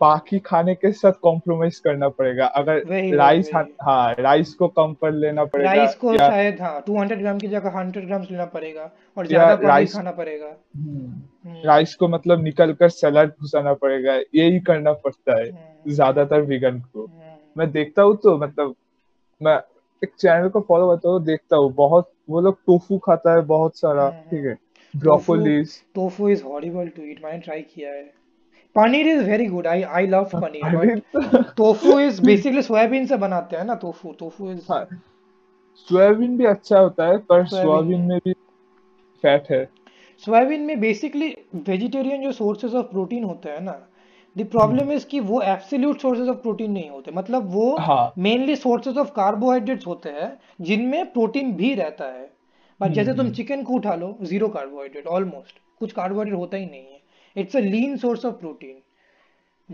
[0.00, 2.82] बाकी खाने के साथ कॉम्प्रोमाइज करना पड़ेगा अगर
[3.16, 3.50] राइस
[3.84, 7.78] हाँ राइस को कम कर लेना पड़ेगा राइस को शायद हाँ हंड्रेड ग्राम की जगह
[7.78, 11.12] हंड्रेड ग्राम लेना पड़ेगा और ज्यादा राइस खाना पड़ेगा राइस हम्म,
[11.52, 16.80] हम्म। को मतलब निकल कर सलाद घुसाना पड़ेगा यही करना पड़ता है हम्म। ज्यादातर वीगन
[16.80, 17.08] को
[17.58, 18.74] मैं देखता हूँ तो मतलब
[19.42, 19.56] मैं
[20.04, 23.78] एक चैनल को फॉलो करता हूँ देखता हूँ बहुत वो लोग टोफू खाता है बहुत
[23.78, 24.56] सारा ठीक है
[24.96, 25.62] broccoli
[25.94, 28.04] tofu is horrible to eat मैंने ट्राई किया है
[28.76, 33.64] paneer is very good I I love paneer tofu is basically soybean से बनाते हैं
[33.64, 34.58] ना टोफू टोफू इज
[35.88, 38.32] सोयाबीन भी अच्छा होता है पर सोयाबीन में भी
[39.22, 39.64] फैट है
[40.24, 41.28] सोयाबीन में बेसिकली
[41.68, 43.78] वेजिटेरियन जो सोर्सेज ऑफ प्रोटीन होते हैं ना
[44.38, 47.76] द प्रॉब्लम इज कि वो एब्सोल्यूट सोर्सेज ऑफ प्रोटीन नहीं होते मतलब वो
[48.26, 50.30] मेनली सोर्सेज ऑफ कार्बोहाइड्रेट्स होते हैं
[50.70, 52.26] जिनमें प्रोटीन भी रहता है
[52.80, 56.56] बट जैसे hmm, तुम चिकन hmm। को उठा लो जीरो कार्बोहाइड्रेट ऑलमोस्ट कुछ कार्बोहाइड्रेट होता
[56.56, 56.97] ही नहीं है
[57.40, 58.78] it's a lean source of protein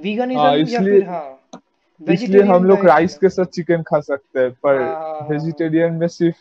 [0.03, 1.61] veganism या फिर हाँ
[2.13, 4.79] इसलिए हम लोग राइस के साथ चिकन खा सकते हैं पर
[5.31, 6.37] वेजिटेरियन हाँ, हाँ, हाँ। में सिर्फ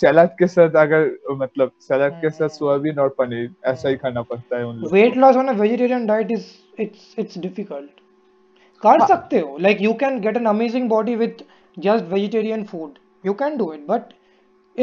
[0.00, 4.58] सलाद के साथ अगर मतलब सलाद के साथ सोयाबीन और पनीर ऐसा ही खाना पड़ता
[4.58, 6.46] है उन लोगों weight loss on a vegetarian diet is
[6.84, 7.90] it's it's difficult
[8.86, 11.44] कर सकते हो like you can get an amazing body with
[11.88, 14.12] just vegetarian food you can do it but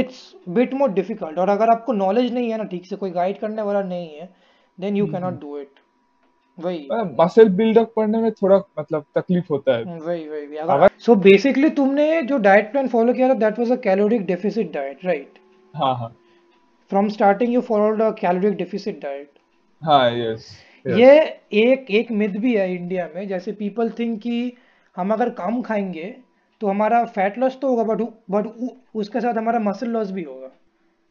[0.03, 0.21] it's
[0.59, 3.61] bit more difficult और अगर आपको नॉलेज नहीं है ना ठीक से कोई गाइड करने
[3.69, 4.29] वाला नहीं है
[4.81, 5.79] then you can not do it
[6.63, 6.87] वही
[7.19, 12.07] मसल बिल्डअप करने में थोड़ा मतलब तकलीफ होता है हम्म, वही वही सो बेसिकली तुमने
[12.31, 15.39] जो डाइट प्लान फॉलो किया था that was a caloric deficit diet right
[16.89, 20.49] from starting you followed a caloric deficit diet yes
[20.99, 21.11] ये
[21.63, 24.37] एक एक मिथ भी है इंडिया में जैसे पीपल थिंक कि
[24.97, 26.13] हम अगर कम खाएंगे
[26.61, 28.01] तो हमारा फैट लॉस तो होगा बट
[28.35, 28.47] बट
[29.03, 30.49] उसके साथ हमारा मसल लॉस भी होगा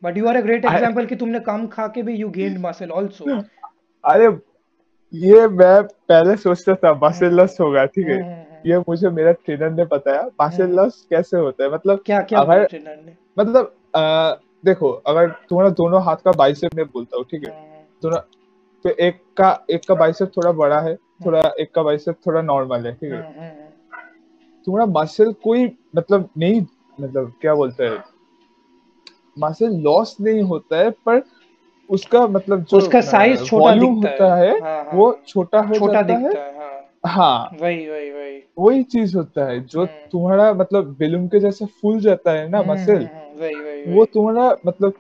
[0.05, 2.91] but you are a great example कि तुमने कम खा के भी यू गेन्ड मसल
[2.99, 3.39] आल्सो
[4.09, 4.27] अरे
[5.27, 9.33] ये मैं पहले सोचता था बासिलस होगा ठीक है हम्म, हम्म, हम्म। ये मुझे मेरा
[9.33, 13.07] ट्रेनर ने बताया बासिलस कैसे होता है मतलब क्या क्या अगर
[13.39, 14.33] मतलब आ,
[14.65, 17.53] देखो अगर तुम्हारा दोनों हाथ का बाइसेप मैं बोलता हूँ ठीक है
[18.03, 18.19] दोनों
[18.83, 20.95] तो एक का एक का बाइसेप थोड़ा बड़ा है
[21.27, 23.51] थोड़ा एक का बाइसेप थोड़ा नॉर्मल है ठीक है
[24.67, 26.61] तुम्हारा मसल कोई मतलब नहीं
[27.01, 27.99] मतलब क्या बोलते है
[29.45, 31.23] मसल लॉस नहीं होता है पर
[31.97, 35.75] उसका मतलब जो उसका साइज छोटा दिखता होता है, है हाँ, हाँ, वो छोटा हो
[35.75, 39.81] छोटा जाता दिखता है, है हाँ।, हाँ वही वही वही वही चीज होता है जो
[39.81, 43.95] हम्म। तुम्हारा मतलब बिलुम के जैसे फूल जाता है ना मसल हम्म, हम्म, वही वही
[43.95, 44.95] वो तुम्हारा मतलब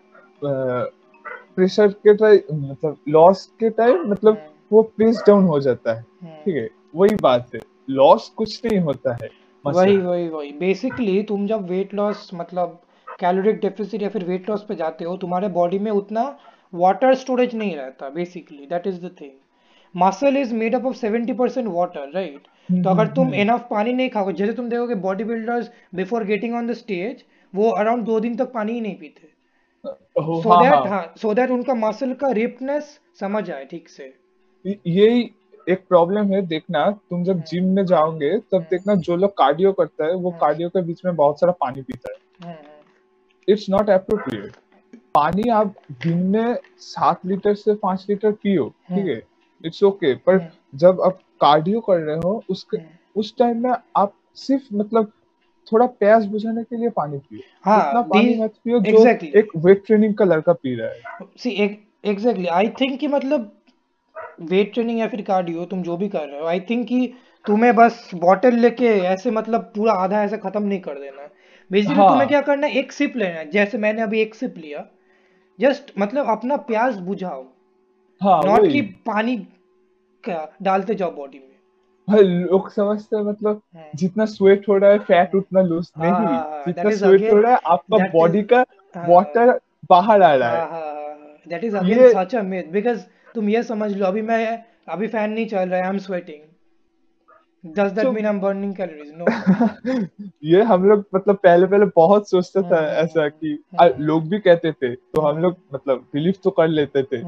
[0.44, 6.55] प्रेशर के टाइम मतलब लॉस के टाइम मतलब वो प्रेस डाउन हो जाता है ठीक
[6.57, 7.61] है वही बात है
[8.00, 9.29] लॉस कुछ नहीं होता है
[9.66, 12.79] वही वही वही बेसिकली तुम जब वेट लॉस मतलब
[13.20, 16.22] कैलोरिक डेफिसिट या फिर वेट लॉस पे जाते हो तुम्हारे बॉडी में उतना
[16.78, 19.30] वाटर स्टोरेज नहीं रहता basically that is the thing
[20.04, 23.50] muscle is made up of seventy percent water right तो अगर हम्म, तुम इनफ हम्म,
[23.61, 27.70] हम्म। पानी नहीं खाओगे जैसे तुम देखोगे body builders before getting on the stage वो
[27.70, 29.28] अराउंड दो दिन तक पानी ही नहीं पीते
[29.87, 29.98] हाँ,
[30.44, 34.12] हाँ।, हाँ उनका मसल का रिपनेस समझ आए ठीक से
[34.66, 35.30] यही
[35.70, 40.06] एक प्रॉब्लम है देखना तुम जब जिम में जाओगे तब देखना जो लोग कार्डियो करता
[40.06, 42.16] है वो कार्डियो के बीच में बहुत सारा पानी पीता
[42.48, 42.59] है
[43.48, 44.56] इट्स नॉट एप्रोप्रिएट
[45.14, 49.23] पानी आप दिन में सात लीटर से पांच लीटर पियो हम्म। ठीक है
[49.66, 53.62] इट्स ओके okay, पर हम्म। जब आप कार्डियो कर रहे हो उसके हम्म। उस टाइम
[53.62, 53.70] में
[54.03, 54.12] आप
[54.46, 55.11] सिर्फ मतलब
[55.73, 59.35] थोड़ा प्यास बुझाने के लिए पानी पियो हाँ, इतना पानी मत पियो जो exactly.
[59.37, 61.81] एक वेट ट्रेनिंग का लड़का पी रहा है सी एक
[62.12, 63.51] एग्जैक्टली आई थिंक कि मतलब
[64.51, 67.12] वेट ट्रेनिंग या फिर कार्डियो तुम जो भी कर रहे हो आई थिंक कि
[67.46, 71.29] तुम्हें बस बॉटल लेके ऐसे मतलब पूरा आधा ऐसे खत्म नहीं कर देना है
[71.73, 72.09] बेसिकली हाँ.
[72.09, 74.88] तुम्हें क्या करना है एक सिप लेना है जैसे मैंने अभी एक सिप लिया
[75.61, 77.42] जस्ट मतलब अपना प्यास बुझाओ
[78.23, 79.37] हाँ, नॉट कि पानी
[80.64, 81.49] डालते जाओ बॉडी में
[82.11, 86.05] भाई लोग समझते हैं मतलब हाँ। जितना स्वेट हो रहा है फैट उतना लूज हाँ,
[86.05, 88.64] नहीं हाँ, हाँ जितना स्वेट हो रहा है आपका बॉडी का
[89.09, 89.59] वाटर
[89.90, 94.07] बाहर आ रहा है that is again such a myth because तुम ये समझ लो
[94.07, 94.42] अभी मैं
[94.94, 96.42] अभी फैन नहीं चल रहा है I am sweating
[97.75, 99.11] Does that so, mean I'm burning calories?
[99.12, 99.27] No.
[100.51, 104.29] ये हम लोग मतलब पहले पहले बहुत सोचते था हाँ, ऐसा हाँ, कि हाँ, लोग
[104.29, 107.20] भी कहते थे तो हम लोग मतलब बिलीव तो कर लेते थे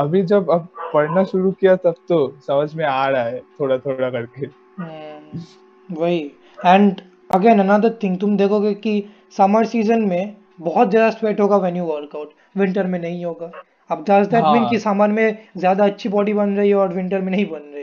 [0.00, 4.10] अभी जब अब पढ़ना शुरू किया तब तो समझ में आ रहा है थोड़ा थोड़ा
[4.16, 4.46] करके
[6.00, 6.18] वही
[6.64, 7.00] एंड
[7.34, 9.02] अगेन अनदर थिंग तुम देखोगे कि
[9.36, 13.50] समर सीजन में बहुत ज्यादा स्वेट होगा व्हेन यू वर्कआउट विंटर में नहीं होगा
[13.90, 17.20] अब डज दैट मीन कि समर में ज्यादा अच्छी बॉडी बन रही है और विंटर
[17.20, 17.78] में नहीं बन रही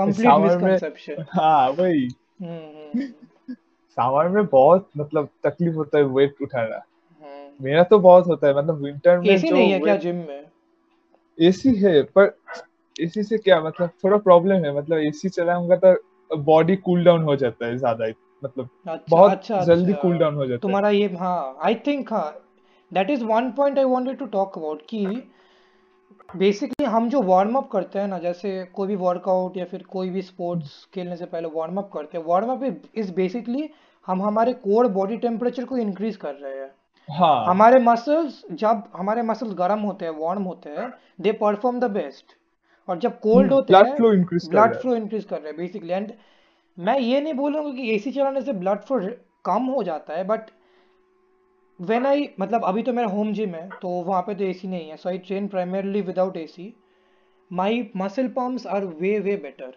[0.00, 2.06] कंप्लीट मिसकंसेप्शन हाँ वही
[2.42, 3.08] हम्म।
[3.98, 8.56] सावर में बहुत मतलब तकलीफ होता है वेट उठाना हम्म। मेरा तो बहुत होता है
[8.58, 10.40] मतलब विंटर में एसी नहीं है क्या जिम में
[11.48, 12.34] एसी है पर
[13.06, 17.36] एसी से क्या मतलब थोड़ा प्रॉब्लम है मतलब एसी चलाऊंगा तो बॉडी कूल डाउन हो
[17.44, 18.08] जाता है ज्यादा
[18.44, 21.74] मतलब अच्छा, बहुत अच्छा, जल्दी अच्छा, कूल डाउन हो जाता है तुम्हारा ये हाँ आई
[21.86, 22.28] थिंक हाँ
[22.98, 25.04] that is one point I wanted to talk about कि
[26.36, 30.10] बेसिकली हम जो वार्म अप करते हैं ना जैसे कोई भी वर्कआउट या फिर कोई
[30.10, 33.68] भी स्पोर्ट्स खेलने से पहले वार्म अप करते हैं वार्म अप इज बेसिकली
[34.06, 36.70] हम हमारे कोर बॉडी टेम्परेचर को इंक्रीज कर रहे हैं
[37.20, 37.44] हाँ.
[37.48, 42.36] हमारे मसल्स जब हमारे मसल्स गर्म होते हैं वार्म होते हैं दे परफॉर्म द बेस्ट
[42.88, 45.56] और जब कोल्ड हम्म, होते हैं blood flow increase blood flow increase कर रहे हैं
[45.56, 46.12] बेसिकली एंड
[46.86, 49.00] मैं ये नहीं बोलूंगा कि एसी चलाने से ब्लड फ्लो
[49.44, 50.50] कम हो जाता है बट
[51.88, 54.88] वेन आई मतलब अभी तो मेरा होम जिम है तो वहाँ पे तो एसी नहीं
[54.88, 56.72] है so I train primarily without AC
[57.60, 59.76] my muscle pumps are way way better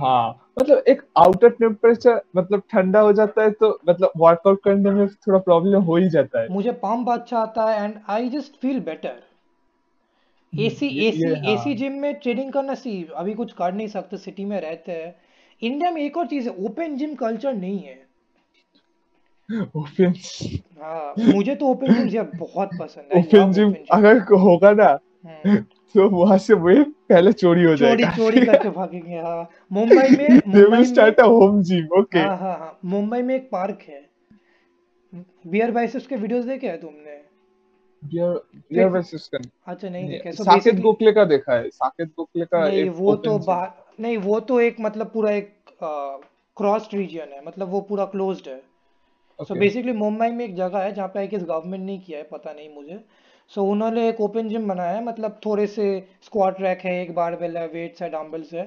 [0.00, 0.22] हाँ
[0.60, 5.38] मतलब एक आउटर टेम्परेचर मतलब ठंडा हो जाता है तो मतलब वर्कआउट करने में थोड़ा
[5.46, 9.22] प्रॉब्लम हो ही जाता है मुझे पंप अच्छा आता है and I just feel better
[10.64, 14.60] AC AC AC gym में ट्रेनिंग करना सी अभी कुछ कर नहीं सकते सिटी में
[14.60, 15.14] रहते हैं
[15.62, 18.04] इंडिया में एक और चीज़ है ओपन जिम कल्चर नहीं है
[19.50, 24.86] हाँ, मुझे तो ओपन जिम बहुत पसंद है ओपन जिम अगर होगा ना
[25.26, 25.56] हम्म।
[25.94, 30.28] तो वहां से वे पहले चोरी हो जाएगा चोरी चोरी करके भागेंगे हाँ। मुंबई में
[30.46, 34.04] मुंबई में start a home gym okay हाँ हाँ हाँ मुंबई में एक पार्क है
[35.52, 37.14] बियर वाइसेस के वीडियोस देखे हैं तुमने
[38.10, 38.40] बियर
[38.72, 39.38] बियर बाइसेप्स का
[39.72, 43.38] अच्छा नहीं देखे तो साकेत गोखले का देखा है साकेत गोखले का नहीं वो तो
[44.00, 48.62] नहीं वो तो एक मतलब पूरा एक क्रॉस रीजन है मतलब वो पूरा क्लोज्ड है
[49.44, 52.24] सो बेसिकली मुंबई में एक जगह है जहाँ पे आई किस गवर्नमेंट ने किया है
[52.32, 52.98] पता नहीं मुझे
[53.54, 55.86] सो so, उन्होंने एक ओपन जिम बनाया है मतलब थोड़े से
[56.24, 58.64] स्क्वाट रैक है एक बारबेल है वेट्स है डम्बल्स है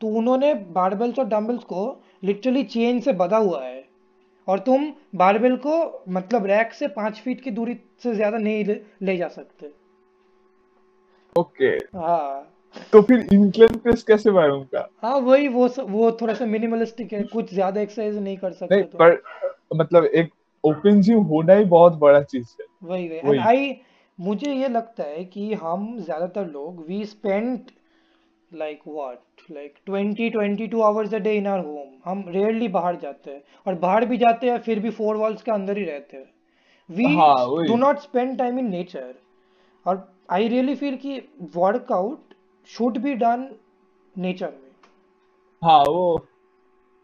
[0.00, 1.84] तो उन्होंने बारबेल्स और डम्बल्स को
[2.24, 3.78] लिटरली चेन से बधा हुआ है
[4.48, 4.86] और तुम
[5.22, 5.74] बारबेल को
[6.18, 8.64] मतलब रैक से पांच फीट की दूरी से ज़्यादा नहीं
[9.02, 9.70] ले, जा सकते
[11.40, 11.96] ओके okay.
[11.96, 12.52] हाँ
[12.92, 17.54] तो फिर इंक्लाइन प्रेस कैसे मारूंगा हाँ वही वो वो थोड़ा सा मिनिमलिस्टिक है कुछ
[17.54, 19.20] ज्यादा एक्सरसाइज नहीं कर सकते नहीं, तो। पर
[19.76, 20.30] मतलब एक
[20.64, 23.70] ओपन जिम होना ही बहुत बड़ा चीज है वही वही आई
[24.28, 27.70] मुझे ये लगता है कि हम ज्यादातर लोग we spend
[28.62, 30.34] like what like 20
[30.74, 34.16] 22 hours a day in our home हम रेयरली बाहर जाते हैं और बाहर भी
[34.22, 36.26] जाते हैं फिर भी फोर वॉल्स के अंदर ही रहते हैं
[36.96, 39.14] we do not spend time in nature
[39.90, 40.06] और
[40.38, 41.18] आई रियली फील कि
[41.56, 42.34] workout
[42.76, 43.48] should be done
[44.26, 44.68] nature में
[45.68, 46.04] हाँ वो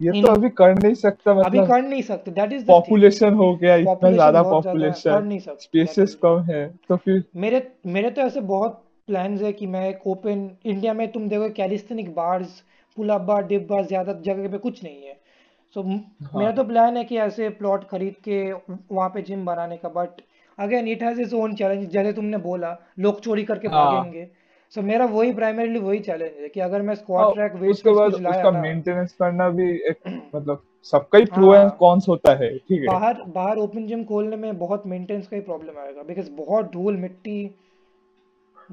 [0.03, 3.55] ये तो अभी कर नहीं सकता मतलब अभी कर नहीं सकते दैट इज पॉपुलेशन हो
[3.63, 7.63] गया इतना ज्यादा पॉपुलेशन स्पेसेस कम है तो फिर मेरे
[7.97, 12.15] मेरे तो ऐसे बहुत प्लान्स है कि मैं एक ओपन इंडिया में तुम देखो calisthenic
[12.15, 12.63] bars
[12.97, 15.17] pull up bar dip bar ज्यादा जगह पे कुछ नहीं है
[15.75, 19.77] सो हाँ। मेरा तो प्लान है कि ऐसे प्लॉट खरीद के वहां पे जिम बनाने
[19.77, 20.21] का but
[20.67, 24.29] again it has its own challenge जैसे तुमने बोला लोग चोरी करके हाँ। भागेंगे
[24.75, 27.93] सो so, मेरा वही प्राइमरीली वही चैलेंज है कि अगर मैं स्क्वाट ट्रैक वेट उसके
[27.95, 29.99] बाद उसका मेंटेनेंस करना भी एक
[30.35, 34.37] मतलब सबका ही प्रो एंड कॉन्स होता है ठीक है बाहर बाहर ओपन जिम खोलने
[34.37, 37.39] में बहुत मेंटेनेंस का ही प्रॉब्लम आएगा बिकॉज़ बहुत धूल मिट्टी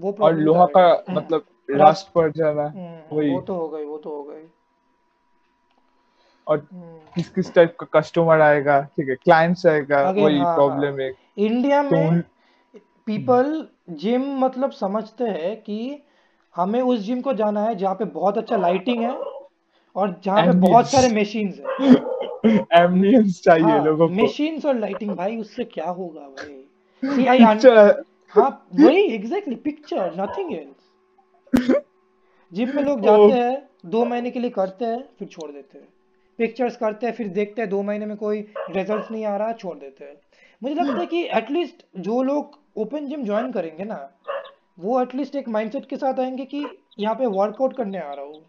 [0.06, 0.88] वो और लोहा का
[1.20, 1.46] मतलब
[1.82, 4.44] रस्ट पड़ जाना हम्म, वही वो तो हो गई वो तो हो गई
[6.54, 11.12] और हम्म। किस किस टाइप का कस्टमर आएगा ठीक है क्लाइंट्स आएगा वही प्रॉब्लम है
[11.50, 12.22] इंडिया में
[13.08, 16.02] पीपल तो जिम मतलब समझते हैं कि
[16.56, 19.12] हमें उस जिम को जाना है जहाँ पे बहुत अच्छा लाइटिंग है
[19.96, 21.48] और जहाँ पे बहुत सारे मशीन
[21.82, 21.92] है
[22.84, 27.96] एम्बियंस चाहिए हाँ, लोगों को और लाइटिंग भाई उससे क्या होगा भाई सी आई
[28.34, 31.74] हाँ वही exactly picture nothing else
[32.56, 33.34] gym में लोग जाते oh.
[33.34, 35.88] हैं दो महीने के लिए करते हैं फिर छोड़ देते हैं
[36.38, 38.40] पिक्चर्स करते हैं फिर देखते हैं दो महीने में कोई
[38.76, 40.16] रिजल्ट नहीं आ रहा छोड़ देते हैं
[40.64, 43.96] मुझे लगता है कि एटलीस्ट जो लोग ओपन जिम ज्वाइन करेंगे ना
[44.80, 46.64] वो एटलीस्ट एक माइंडसेट के साथ आएंगे कि
[47.00, 48.42] यहाँ पे वर्कआउट करने आ रहा हूँ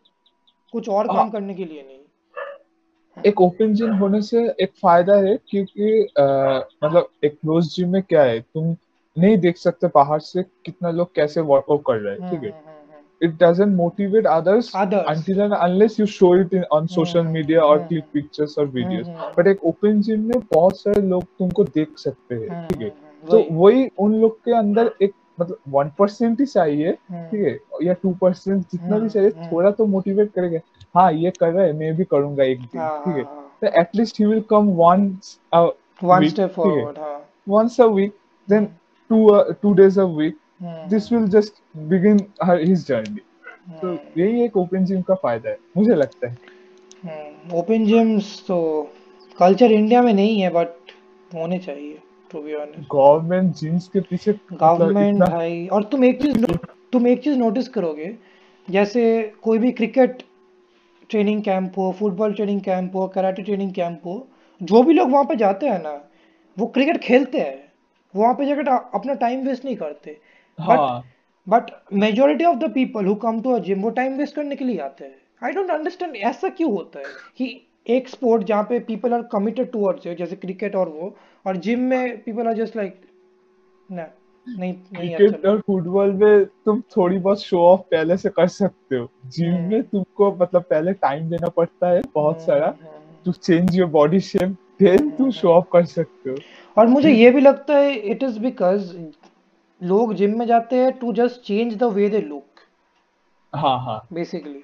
[0.73, 5.15] कुछ और काम हाँ। करने के लिए नहीं एक ओपन जिम होने से एक फायदा
[5.27, 8.75] है क्योंकि मतलब एक क्लोज जिम में क्या है तुम
[9.19, 12.51] नहीं देख सकते बाहर से कितना लोग कैसे वर्कआउट कर रहे हैं हम्म, ठीक है
[12.51, 12.74] हम्म, हम्म।
[13.21, 15.05] it doesn't motivate others, others.
[15.09, 18.67] until and unless you show it in, on social media or social click pictures or
[18.67, 19.07] videos.
[19.07, 19.33] Mm-hmm.
[19.37, 22.67] But एक open gym में बहुत सारे लोग तुमको देख सकते हैं mm-hmm.
[22.73, 23.31] ठीक है mm-hmm.
[23.31, 27.25] तो वही उन लोग के अंदर एक मतलब वन परसेंट ही चाहिए mm-hmm.
[27.31, 30.59] ठीक है या टू परसेंट जितना भी चाहिए थोड़ा तो मोटिवेट करेगा
[30.99, 33.59] हाँ ये कर रहा है मैं भी करूंगा एक दिन हाँ, ठीक है हाँ, हाँ।
[33.61, 35.07] तो at least he will come one
[36.05, 36.99] one step forward
[37.55, 38.15] once a week
[38.51, 38.65] then
[39.09, 39.29] two
[39.63, 41.55] two days a week this will just
[41.89, 42.17] begin
[42.51, 43.21] his journey
[43.81, 46.35] तो यही एक ओपन जिम का फायदा है मुझे लगता है
[47.55, 48.61] ओपन हाँ, जिम्स तो
[49.39, 50.93] कल्चर इंडिया में नहीं है बट
[51.35, 51.99] होने चाहिए
[52.33, 56.47] to be honest government gyms के पीछे गवर्नमेंट मतलब भाई और तुम एक चीज
[56.93, 58.15] तुम एक चीज नोटिस करोगे
[58.71, 59.11] जैसे
[59.43, 60.23] कोई भी क्रिकेट
[61.11, 64.27] ट्रेनिंग कैंप हो फुटबॉल ट्रेनिंग कैंप हो कराटे ट्रेनिंग कैंप हो
[64.71, 66.01] जो भी लोग वहाँ पे जाते हैं ना
[66.59, 67.59] वो क्रिकेट खेलते हैं
[68.17, 70.19] वहाँ पे जाकर अपना टाइम वेस्ट नहीं करते
[70.61, 71.03] but
[71.49, 74.65] but majority of the people who come to a gym वो टाइम वेस्ट करने के
[74.65, 75.15] लिए आते हैं
[75.45, 77.05] आई डोंट अंडरस्टैंड ऐसा क्यों होता है
[77.37, 77.61] कि
[77.95, 81.15] एक स्पोर्ट जहाँ पे पीपल आर कमिटेड टूवर्ड्स जैसे क्रिकेट और वो
[81.47, 83.01] और जिम में पीपल आर जस्ट लाइक
[83.93, 84.07] ना
[84.49, 88.47] नहीं नहीं क्रिकेट अच्छा और फुटबॉल में तुम थोड़ी बहुत शो ऑफ पहले से कर
[88.57, 92.75] सकते हो जिम हम्म। में तुमको मतलब पहले टाइम देना पड़ता है बहुत हम्म, सारा
[93.25, 96.37] to change your body shape then तुम शो हम्म। ऑफ कर सकते हो
[96.79, 98.89] और मुझे ये भी लगता है इट इज बिकॉज
[99.83, 102.61] लोग जिम में जाते हैं to just change the way they look
[103.61, 104.61] हाँ हाँ बेसिकली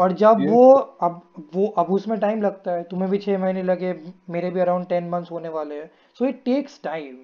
[0.00, 0.70] और जब वो
[1.02, 1.22] अब
[1.54, 3.94] वो अब उसमें टाइम लगता है तुम्हें भी छह महीने लगे
[4.30, 7.16] मेरे भी अराउंड टेन मंथ्स होने वाले हैं so it takes time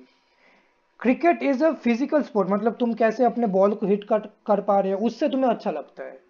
[1.00, 4.78] cricket is a physical sport मतलब तुम कैसे अपने बॉल को हिट कर कर पा
[4.80, 6.22] रहे हो उससे तुम्हें अच्छा लगता है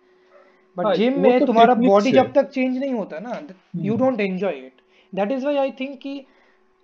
[0.79, 3.41] बट हाँ, जिम में तो तुम्हारा बॉडी जब तक चेंज नहीं होता ना
[3.85, 4.83] you don't enjoy it
[5.15, 6.19] that is why I think की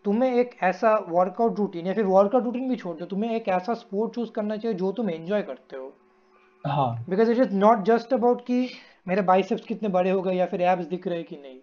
[0.05, 3.75] तुम्हें एक ऐसा वर्कआउट रूटीन या फिर वर्कआउट रूटीन भी छोड़ दो तुम्हें एक ऐसा
[3.81, 5.93] स्पोर्ट चूज करना चाहिए जो तुम एंजॉय करते हो
[7.11, 8.67] because it is not just about कि
[9.09, 11.59] मेरे बाइसेप्स कितने बड़े हो गए या फिर एब्स दिख रहे कि नहीं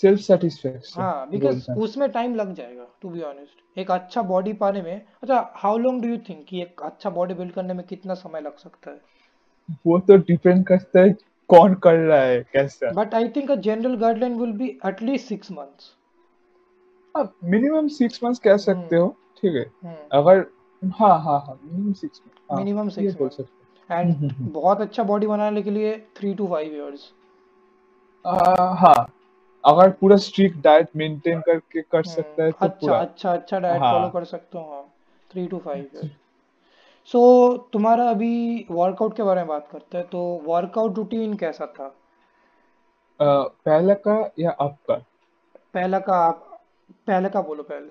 [0.00, 4.82] सेल्फ सेटिस्फेक्शन हाँ बिकॉज उसमें टाइम लग जाएगा टू बी ऑनेस्ट एक अच्छा बॉडी पाने
[4.82, 8.14] में अच्छा how long do you think कि एक अच्छा बॉडी बिल्ड करने में कितना
[8.22, 11.14] समय लग सकता है वो तो डिपेंड करता है
[11.48, 15.50] कौन कर रहा है कैसा but I think a general guideline will be at least six
[15.52, 15.94] months
[17.18, 19.08] minimum six months कह हम्म। सकते हो
[19.40, 20.44] ठीक है हम्म। अगर
[20.98, 22.20] हाँ हाँ हाँ मिनिमम सिक्स
[22.52, 26.74] मिनिमम सिक्स बोल सकते एंड हम्म, बहुत अच्छा बॉडी बनाने के लिए थ्री टू फाइव
[26.74, 27.12] इयर्स
[28.26, 29.06] हाँ
[29.66, 30.16] अगर पूरा
[30.64, 34.58] डाइट मेंटेन करके कर सकता है तो अच्छा अच्छा अच्छा डाइट हाँ। फॉलो कर सकते
[34.58, 34.84] हो हाँ
[35.32, 36.08] थ्री टू फाइव
[37.12, 37.20] सो
[37.72, 41.94] तुम्हारा अभी वर्कआउट के बारे में बात करते हैं तो वर्कआउट रूटीन कैसा था
[43.22, 44.94] पहला का या आपका
[45.74, 46.46] पहला का आप
[47.06, 47.88] पहले का बोलो पहले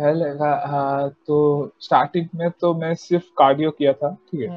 [0.00, 1.36] पहले का हाँ, हाँ तो
[1.82, 4.48] स्टार्टिंग में तो मैं सिर्फ कार्डियो किया था ठीक है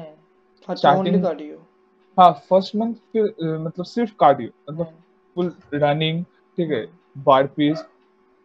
[0.76, 4.92] स्टार्टिंग हम्म, अच्छा, कार्डियो तो हाँ फर्स्ट मंथ फिर मतलब सिर्फ कार्डियो मतलब
[5.34, 6.24] फुल हम्म। रनिंग
[6.56, 6.84] ठीक है
[7.26, 7.84] बार हम्म। पीस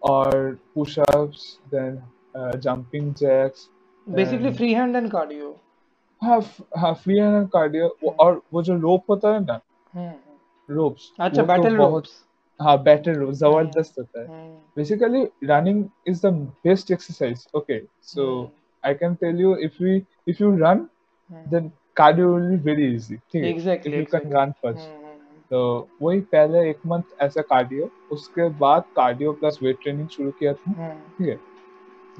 [0.09, 2.01] और pushups then
[2.63, 3.69] jumping jacks
[4.15, 5.55] basically free hand and cardio
[6.23, 6.39] हाँ
[6.81, 7.87] हाँ फ्री हैंड एंड कार्डियो
[8.19, 9.59] और वो जो रोप होता है ना
[10.69, 12.17] रोप्स अच्छा तो बैटल रोप्स
[12.61, 16.31] हाँ बेटर हो जबरदस्त होता है basically running is the
[16.65, 17.79] best exercise okay
[18.13, 18.27] so
[18.85, 19.95] I can tell you if you
[20.29, 20.87] if you run
[21.53, 24.89] then cardio will be very easy ठीक है यू कैन रन फर्स्ट
[25.49, 25.57] तो
[26.01, 30.89] वही पहले एक मंथ ऐसा कार्डियो उसके बाद कार्डियो प्लस वेट ट्रेनिंग शुरू किया था
[31.17, 31.37] ठीक है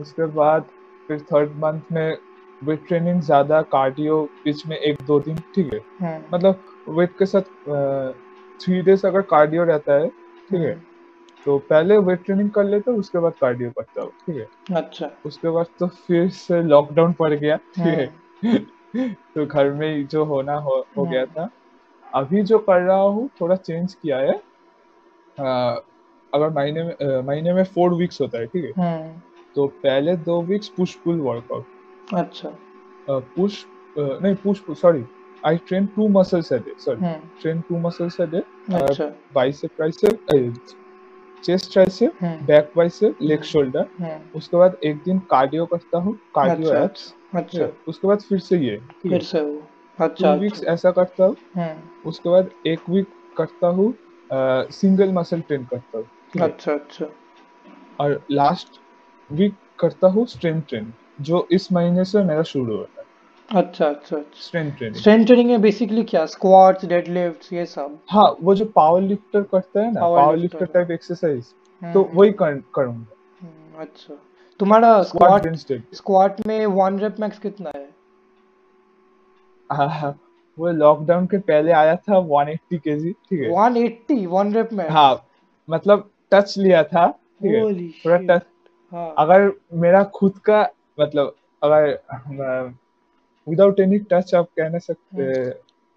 [0.01, 0.67] उसके बाद
[1.07, 2.17] फिर थर्ड मंथ में
[2.63, 6.63] वेट ट्रेनिंग ज्यादा कार्डियो बीच में एक दो दिन ठीक है मतलब
[6.99, 7.49] वेट के साथ
[8.63, 10.11] थ्री डेज अगर कार्डियो रहता है
[10.49, 10.73] ठीक है
[11.45, 15.49] तो पहले वेट ट्रेनिंग कर लेते उसके बाद कार्डियो करता हूँ ठीक है अच्छा उसके
[15.57, 18.05] बाद तो फिर से लॉकडाउन पड़ गया ठीक है
[18.45, 18.95] हाँ।
[19.35, 21.49] तो घर में जो होना हो, हो गया हाँ। था
[22.19, 25.83] अभी जो कर रहा हूँ थोड़ा चेंज किया है आ, हाँ,
[26.33, 29.01] अगर महीने में महीने में फोर वीक्स होता है ठीक है
[29.55, 32.55] तो पहले दो वीक्स पुश पुल वर्कआउट अच्छा
[33.09, 33.65] पुश
[33.97, 35.03] नहीं push sorry
[35.47, 36.71] I train two muscles a day.
[36.83, 37.19] Sorry, hmm.
[37.39, 38.41] train two muscles a day.
[38.69, 40.79] Uh, bicep, tricep, uh,
[41.43, 47.03] chest tricep back bicep leg shoulder उसके बाद एक दिन कार्डियो करता हूँ cardio apps
[47.41, 51.35] अच्छा उसके बाद फिर से ये फिर से वो अच्छा टू वीक्स ऐसा करता हूँ
[51.57, 52.07] hmm.
[52.11, 53.93] उसके बाद एक वीक करता हूँ
[54.79, 57.09] सिंगल मसल ट्रेन करता हूँ अच्छा अच्छा
[58.05, 58.79] और लास्ट
[59.43, 60.93] वीक करता हूँ स्ट्रेंथ ट्रेन
[61.31, 63.03] जो इस महीने से मेरा शुरू हुआ है
[63.53, 68.55] अच्छा अच्छा स्ट्रेंथ ट्रेनिंग स्ट्रेंथ ट्रेनिंग में बेसिकली क्या स्क्वाट्स डेडलिफ्ट्स ये सब हाँ वो
[68.55, 71.53] जो पावर लिफ्टर करता है ना पावर लिफ्टर टाइप एक्सरसाइज
[71.93, 74.17] तो वही करूंगा हम्म, अच्छा
[74.59, 75.47] तुम्हारा स्क्वाट
[75.95, 77.87] स्क्वाट में वन रेप मैक्स कितना है
[79.71, 80.13] हाँ
[80.59, 85.15] वो लॉकडाउन के पहले आया था 180 केजी ठीक है 180 वन रेप में हाँ
[85.69, 87.63] मतलब टच लिया था ठीक है
[88.03, 88.45] पूरा टच
[88.93, 89.13] हाँ.
[89.17, 89.51] अगर
[89.85, 90.61] मेरा खुद का
[90.99, 92.73] मतलब अगर हाँ,
[93.49, 95.51] विदाउट एनी टच आप कह सकते हाँ।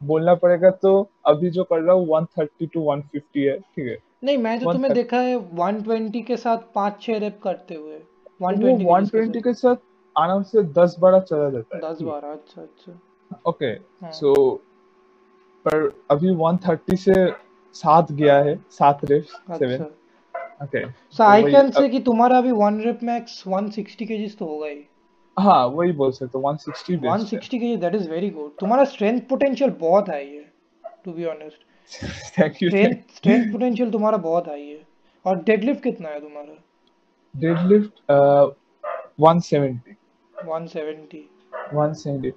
[0.08, 0.90] बोलना पड़ेगा तो
[1.26, 4.72] अभी जो कर रहा हूँ 130 टू 150 है ठीक है नहीं मैं जो तो
[4.72, 7.98] तुम्हें देखा है 120 के साथ पांच छह रेप करते हुए
[8.52, 9.76] 120 वो 120 के साथ
[10.18, 13.74] आराम से 10 12 चला जाता है 10 12 अच्छा अच्छा ओके
[14.18, 14.56] सो हाँ।
[15.66, 17.26] पर अभी 130 से
[17.82, 19.82] सात गया है सात rep seven
[20.64, 20.84] okay
[21.16, 24.84] so I can say कि तुम्हारा अभी वन रेप मैक्स 160 केजीस तो होगा ही
[25.42, 29.20] हाँ वही बोल सकते वन 160 बेस्ट 160 के दैट इज वेरी गुड तुम्हारा स्ट्रेंथ
[29.28, 30.44] पोटेंशियल बहुत हाई है
[31.04, 32.06] to be honest
[32.38, 34.78] thank you strength potential तुम्हारा बहुत हाई है
[35.26, 36.56] और डेडलिफ्ट कितना है तुम्हारा
[37.44, 39.76] डेडलिफ्ट uh, 170
[40.44, 41.22] 170
[41.84, 42.32] 170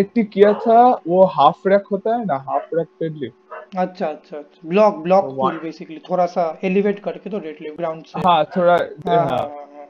[0.00, 4.96] 180 किया था वो हाफ रैक होता है ना हाफ रैक डेडलिफ्ट अच्छा अच्छा ब्लॉक
[5.02, 9.28] ब्लॉक पुल बेसिकली थोड़ा सा एलिवेट करके तो डेडलिफ्ट ग्राउंड से हां थोड़ा हाँ, हाँ,
[9.28, 9.88] हाँ, हाँ, हाँ।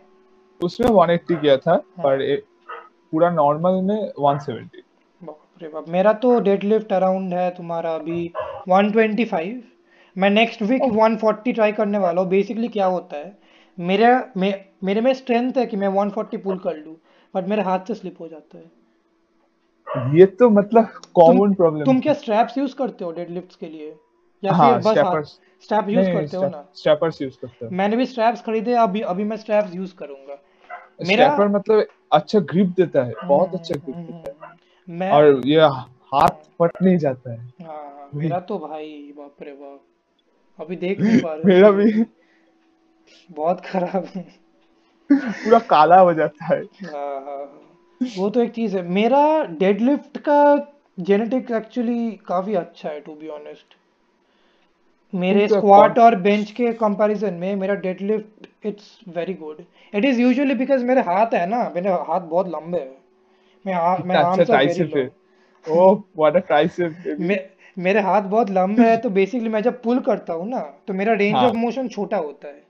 [0.65, 1.81] उसमें 180 किया था हाँ.
[2.05, 2.23] पर
[3.13, 9.55] पूरा नॉर्मल में 170 मेरा तो डेडलिफ्ट अराउंड है तुम्हारा अभी 125
[10.19, 13.37] मैं नेक्स्ट वीक 140 ट्राई करने वाला हूँ बेसिकली क्या होता है
[13.91, 14.53] मेरे मे,
[14.85, 16.97] मेरे में स्ट्रेंथ है कि मैं 140 पुल कर लूँ
[17.35, 20.89] बट मेरे हाथ से स्लिप हो जाता है ये तो मतलब
[21.21, 23.95] कॉमन प्रॉब्लम तुम क्या स्ट्रैप्स यूज करते हो डेडलिफ्ट्स के लिए
[24.45, 27.97] या हाँ, फिर बस स्ट्रैप्स स्ट्रैप यूज करते हो ना स्ट्रैपर्स यूज करते हो मैंने
[27.97, 30.39] भी स्ट्रैप्स खरीदे अभी अभी मैं स्ट्रैप्स यूज करूंगा
[31.09, 35.47] मेरा मतलब अच्छा ग्रिप देता है बहुत अच्छा ग्रिप हम्म, देता है हम्म, मैं और
[35.47, 35.61] ये
[36.15, 41.21] हाथ फट नहीं जाता है हाँ, मेरा तो भाई बाप रे बाप अभी देख नहीं
[41.21, 41.93] पा रहे मेरा भी
[43.37, 44.23] बहुत खराब है
[45.13, 49.23] पूरा काला हो जाता है हाँ, हाँ, हाँ। वो तो एक चीज है मेरा
[49.63, 50.43] डेडलिफ्ट का
[51.11, 53.80] जेनेटिक एक्चुअली काफी अच्छा है टू बी ऑनेस्ट
[55.19, 59.63] मेरे स्क्वाट और बेंच के कंपैरिजन में मेरा deadlift it's very good
[59.99, 62.97] it is usually because मेरे हाथ है ना मेरे हाथ बहुत लंबे हैं
[63.67, 67.21] मैं हाथ मैं आर्म से very low oh what a tricep
[67.85, 71.13] मेरे हाथ बहुत लंबे हैं तो बेसिकली मैं जब पुल करता हूं ना तो मेरा
[71.23, 72.63] रेंज ऑफ मोशन छोटा होता है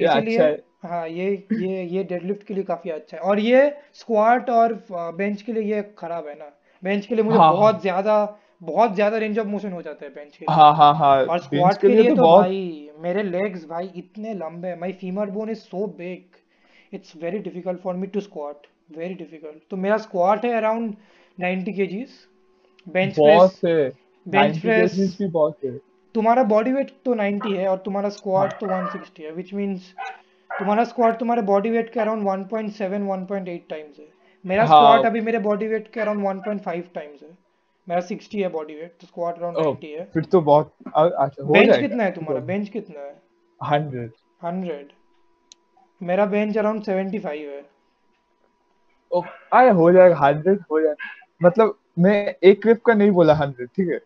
[0.00, 4.48] इसलिए अच्छा हाँ ये ये ये डेडलिफ्ट के लिए काफी अच्छा है और ये स्क्वाट
[4.50, 4.72] और
[5.16, 6.50] बेंच uh, के लिए ये खराब है ना
[6.84, 8.16] बेंच के लिए मुझे हाँ।, हाँ। बहुत ज्यादा
[8.66, 11.76] बहुत ज्यादा रेंज ऑफ मोशन हो जाता है बेंच के हाँ हाँ हाँ और स्क्वाट
[11.80, 12.40] के, के लिए लिए तो, तो बहुत...
[12.40, 16.38] भाई मेरे लेग्स भाई इतने लंबे हैं my femur bone is so big
[16.94, 18.66] it's very difficult for me to squat
[18.98, 20.94] very difficult तो मेरा स्क्वाट है around
[21.44, 22.20] 90 kgs
[22.98, 23.60] bench press
[24.36, 25.76] bench press भी बहुत है
[26.14, 29.92] तुम्हारा बॉडी वेट तो 90 है और तुम्हारा स्क्वाट तो 160 है व्हिच मींस
[30.58, 34.08] तुम्हारा स्क्वाट तुम्हारे बॉडी वेट के अराउंड 1.7 1.8 टाइम्स है
[34.46, 34.66] मेरा हाँ.
[34.66, 37.36] स्क्वाट अभी मेरे बॉडी वेट के अराउंड 1.5 टाइम्स है
[37.88, 41.54] मेरा 60 है बॉडी वेट तो स्क्वाट अराउंड 90 है फिर तो बहुत अच्छा हो
[41.54, 43.14] जाएगा बेंच कितना है तुम्हारा बेंच कितना है
[43.76, 44.82] 100 100
[46.10, 47.64] मेरा बेंच अराउंड 75 है
[49.16, 49.22] ओ
[49.60, 51.74] आया हो जाएगा 100 हो जाएगा मतलब
[52.04, 52.14] मैं
[52.50, 54.00] एक रेप का नहीं बोला 100 ठीक है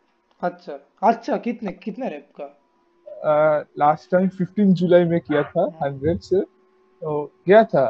[0.51, 0.79] अच्छा
[1.11, 7.23] अच्छा कितने कितने रेप का लास्ट टाइम 15 जुलाई में किया था 100 से तो
[7.49, 7.87] गया था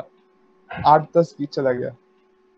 [0.94, 1.94] 8 10 की चला गया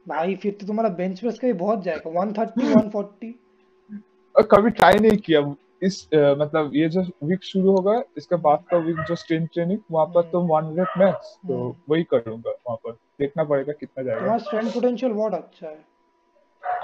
[0.09, 5.17] भाई फिर तो तुम्हारा बेंच प्रेस का भी बहुत जाएगा 130 140 कभी ट्राई नहीं
[5.27, 5.41] किया
[5.87, 9.81] इस आ, मतलब ये जो वीक शुरू होगा इसके बाद का वीक जो स्ट्रेंथ ट्रेनिंग
[9.97, 14.05] वहां पर तो 100 हम्म। मैक्स तो हम्म। वही करूंगा वहां पर देखना पड़ेगा कितना
[14.07, 15.85] जाएगा तुम्हारा स्ट्रेंथ पोटेंशियल बहुत अच्छा है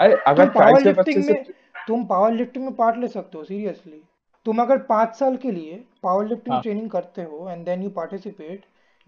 [0.04, 1.40] अरे अगर ट्राइसेप अच्छे से
[1.86, 4.00] तुम पावर लिफ्टिंग में पार्ट ले सकते हो सीरियसली
[4.48, 8.64] तुम अगर पांच साल के लिए पावर लिफ्टिंग ट्रेनिंग करते हो and then you participate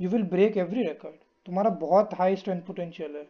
[0.07, 3.27] you will break every record तुम्हारा बहुत हाई स्ट्रेंथ पोटेंशियल है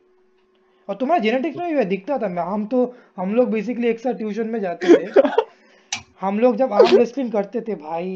[0.89, 2.84] और तुम्हारा जेनेटिक्स में भी दिखता था हम तो
[3.16, 5.22] हम लोग बेसिकली एक साथ ट्यूशन में जाते थे
[6.20, 8.11] हम लोग जब आर्म रेस्लिंग करते थे भाई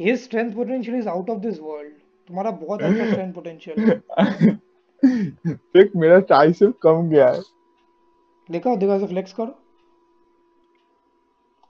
[0.00, 1.92] his strength potential is out of this world
[2.28, 4.58] तुम्हारा बहुत अच्छा स्ट्रेंथ पोटेंशियल
[5.76, 7.40] देख मेरा ट्राइसेप कम गया है
[8.50, 9.54] दिखाओ दिखाओ से फ्लेक्स करो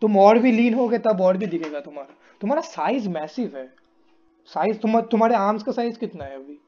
[0.00, 3.66] तुम और भी लीन होगे तब और भी दिखेगा तुम्हारा तुम्हारा साइज मैसिव है
[4.54, 4.80] साइज
[5.11, 6.59] तुम्हारे आर्म्स का साइज कितना है अभी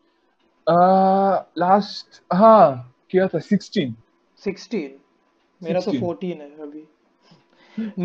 [1.62, 3.92] लास्ट uh, हाँ किया था 16
[4.46, 4.88] 16
[5.62, 5.86] मेरा 16.
[5.86, 6.82] तो 14 है अभी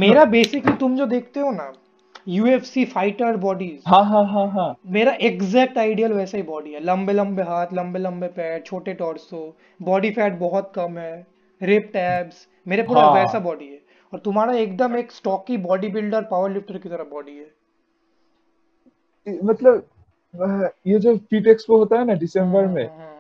[0.04, 1.72] मेरा बेसिकली तुम जो देखते हो ना
[2.28, 7.14] यूएफसी फाइटर बॉडीज हाँ हाँ हाँ हाँ मेरा एग्जैक्ट आइडियल वैसा ही बॉडी है लंबे
[7.14, 9.42] लंबे हाथ लंबे लंबे पैर छोटे टॉर्सो
[9.90, 11.16] बॉडी फैट बहुत कम है
[11.72, 12.38] रेप टैब्स
[12.68, 13.14] मेरे पूरा हाँ.
[13.16, 13.82] वैसा बॉडी है
[14.14, 17.48] और तुम्हारा एकदम एक stocky body builder power lifter की तरह बॉडी है
[19.52, 22.98] मतलब ये जो पीट एक्सपो होता है ना दिसंबर हाँ, में हाँ.
[23.06, 23.13] हाँ।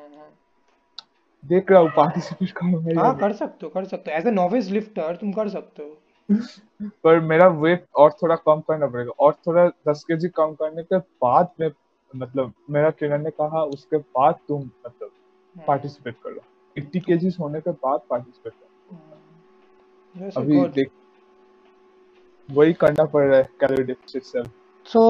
[1.48, 4.70] देख रहा हूँ पार्टिसिपेट करो हाँ कर सकते हो कर सकते हो एज ए नॉविस
[4.72, 6.38] लिफ्टर तुम कर सकते हो
[7.04, 10.84] पर मेरा वेट और थोड़ा कम करना पड़ेगा और थोड़ा दस के जी कम करने
[10.84, 11.70] के बाद में
[12.16, 15.12] मतलब मेरा ट्रेनर ने कहा उसके बाद तुम मतलब
[15.68, 16.42] पार्टिसिपेट कर लो
[16.78, 20.90] एट्टी के जी होने के बाद पार्टिसिपेट कर हम्म। अभी देख
[22.58, 24.44] वही करना पड़ रहा है कैलोरी डिफिसिट से
[24.94, 25.04] सो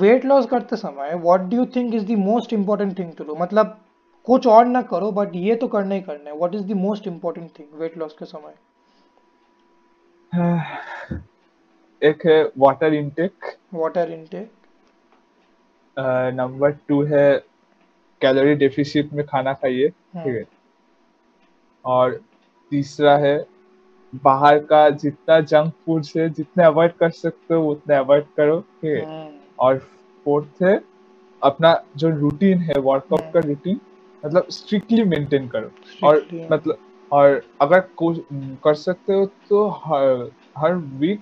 [0.00, 3.34] वेट लॉस करते समय what do you think is the most important thing to do
[3.40, 3.78] मतलब
[4.26, 7.06] कुछ और ना करो बट ये तो करना ही करना है what is the most
[7.06, 8.54] important thing weight loss के समय
[12.08, 14.50] एक है water intake water intake
[16.34, 17.28] number two है
[18.22, 20.44] कैलोरी डेफिसिट में खाना खाइए हाँ। ठीक है
[21.94, 22.14] और
[22.70, 23.34] तीसरा है
[24.24, 28.94] बाहर का जितना जंक फूड से जितने अवॉइड कर सकते हो उतने अवॉइड करो ठीक
[28.98, 29.30] है हाँ।
[29.66, 29.78] और
[30.24, 30.80] फोर्थ है
[31.50, 33.80] अपना जो रूटीन है वर्कआउट हाँ। का रूटीन
[34.24, 35.70] मतलब स्ट्रिक्टली मेंटेन करो
[36.08, 36.78] और मतलब
[37.18, 37.80] और अगर
[38.64, 41.20] कर सकते हो तो हर हर वीक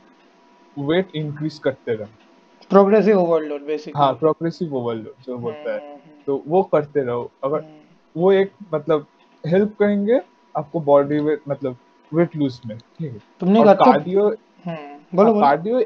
[0.89, 6.23] वेट इंक्रीज करते रहो प्रोग्रेसिव ओवरलोड बेसिकली हाँ प्रोग्रेसिव ओवरलोड जो बोलता है हम्म, हम्म।
[6.27, 9.07] तो वो करते रहो अगर हम्म। वो एक मतलब
[9.47, 10.21] हेल्प करेंगे
[10.57, 11.77] आपको बॉडी वेट मतलब
[12.15, 14.39] वेट लूज में ठीक है तुमने कहा कार्डियो तो-
[14.69, 14.79] हाँ,
[15.15, 15.83] बोलो कार्डियो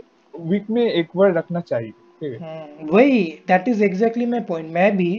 [0.50, 1.90] वीक में एक बार रखना चाहिए
[2.20, 5.12] ठीक है वही that is exactly my point मैं भी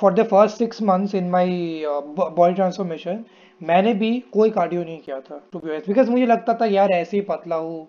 [0.00, 3.22] for the first six months in my body transformation
[3.68, 6.90] मैंने भी कोई कार्डियो नहीं किया था टू बी एस बिकॉज मुझे लगता था यार
[6.92, 7.84] ऐसे ही पतला हूँ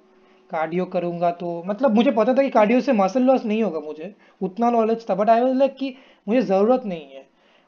[0.51, 4.13] कार्डियो करूंगा तो मतलब मुझे पता था कि कार्डियो से मसल लॉस नहीं होगा मुझे
[4.47, 5.93] उतना नॉलेज था बट आई वॉज लाइक कि
[6.27, 7.25] मुझे ज़रूरत नहीं है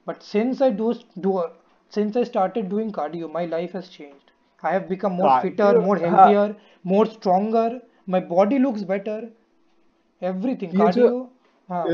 [0.08, 0.94] but since I do
[1.96, 4.12] since I started doing cardio my life has change
[4.66, 6.56] I have become more fitter more healthier
[6.88, 9.30] more healthier, my body looks better
[10.26, 11.26] body looks
[11.70, 11.86] हाँ.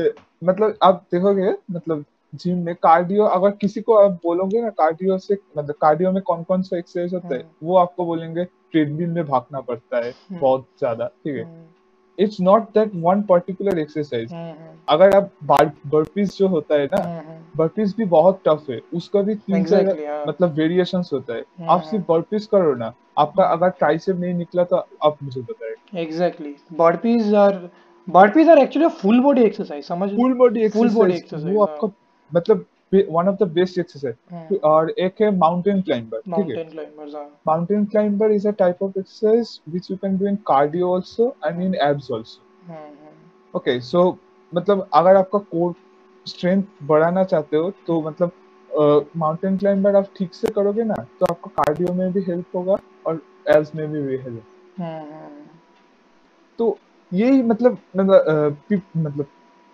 [0.44, 2.04] मतलब आप देखोगे मतलब
[2.40, 6.42] जिम में कार्डियो अगर किसी को आप बोलोगे ना कार्डियो से मतलब कार्डियो में कौन
[6.48, 10.38] कौन सा एक्सरसाइज होता है हाँ। वो आपको बोलेंगे ट्रेडमिल में भागना पड़ता है हाँ।
[10.38, 11.46] बहुत ज्यादा ठीक है
[12.24, 14.32] it's not that one particular exercise
[14.94, 15.30] अगर आप
[15.92, 17.00] बर्फीज जो होता है ना
[17.56, 20.26] बर्फीज हाँ, भी बहुत टफ है उसका भी तीन exactly, yeah.
[20.28, 21.42] मतलब वेरिएशन होता है
[21.76, 22.92] आप सिर्फ बर्फीज करो ना
[23.24, 24.76] आपका अगर ट्राइसेप नहीं निकला तो
[25.10, 27.68] आप मुझे बताए exactly burpees are
[28.18, 31.88] burpees are actually full body exercise समझ full body full body exercise वो आपका
[32.34, 32.64] मतलब
[33.10, 38.46] one of the best exercise और एक है माउंटेन क्लाइंबर ठीक है mountain climber is
[38.46, 42.76] a type of exercise which you can do in cardio also and in abs also
[43.58, 44.06] okay so
[44.54, 45.74] मतलब अगर आपका कोर
[46.28, 51.50] स्ट्रेंथ बढ़ाना चाहते हो तो मतलब माउंटेन क्लाइंबर आप ठीक से करोगे ना तो आपको
[51.58, 53.20] कार्डियो में भी हेल्प होगा और
[53.56, 54.42] एब्स में भी, हेल्प
[54.80, 55.48] हाँ, हाँ।
[56.58, 56.76] तो
[57.12, 58.56] यही मतलब मतलब
[58.96, 59.26] मतलब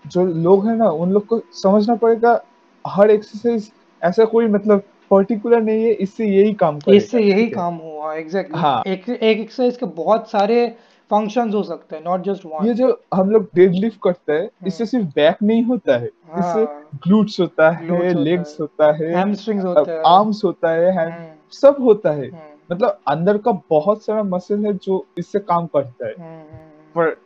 [0.07, 2.40] जो लोग हैं ना उन लोग को समझना पड़ेगा
[2.88, 3.70] हर एक्सरसाइज
[4.05, 8.82] ऐसा कोई मतलब पर्टिकुलर नहीं है इससे यही काम इससे यही काम हुआ एग्जैक्ट हाँ
[8.86, 10.66] एक एक्सरसाइज के बहुत सारे
[11.11, 14.40] फंक्शन हो सकते हैं नॉट जस्ट वन ये जो हम लोग डेड लिफ्ट करते हैं
[14.42, 19.14] हम्म। इससे सिर्फ बैक नहीं होता है हाँ, इससे ग्लूट्स होता है लेग्स होता है
[19.16, 24.22] हैमस्ट्रिंग्स होता है आर्म्स होता है सब होता है हम्म। मतलब अंदर का बहुत सारा
[24.36, 26.61] मसल है जो इससे काम करता है हम्म,
[26.96, 27.16] पर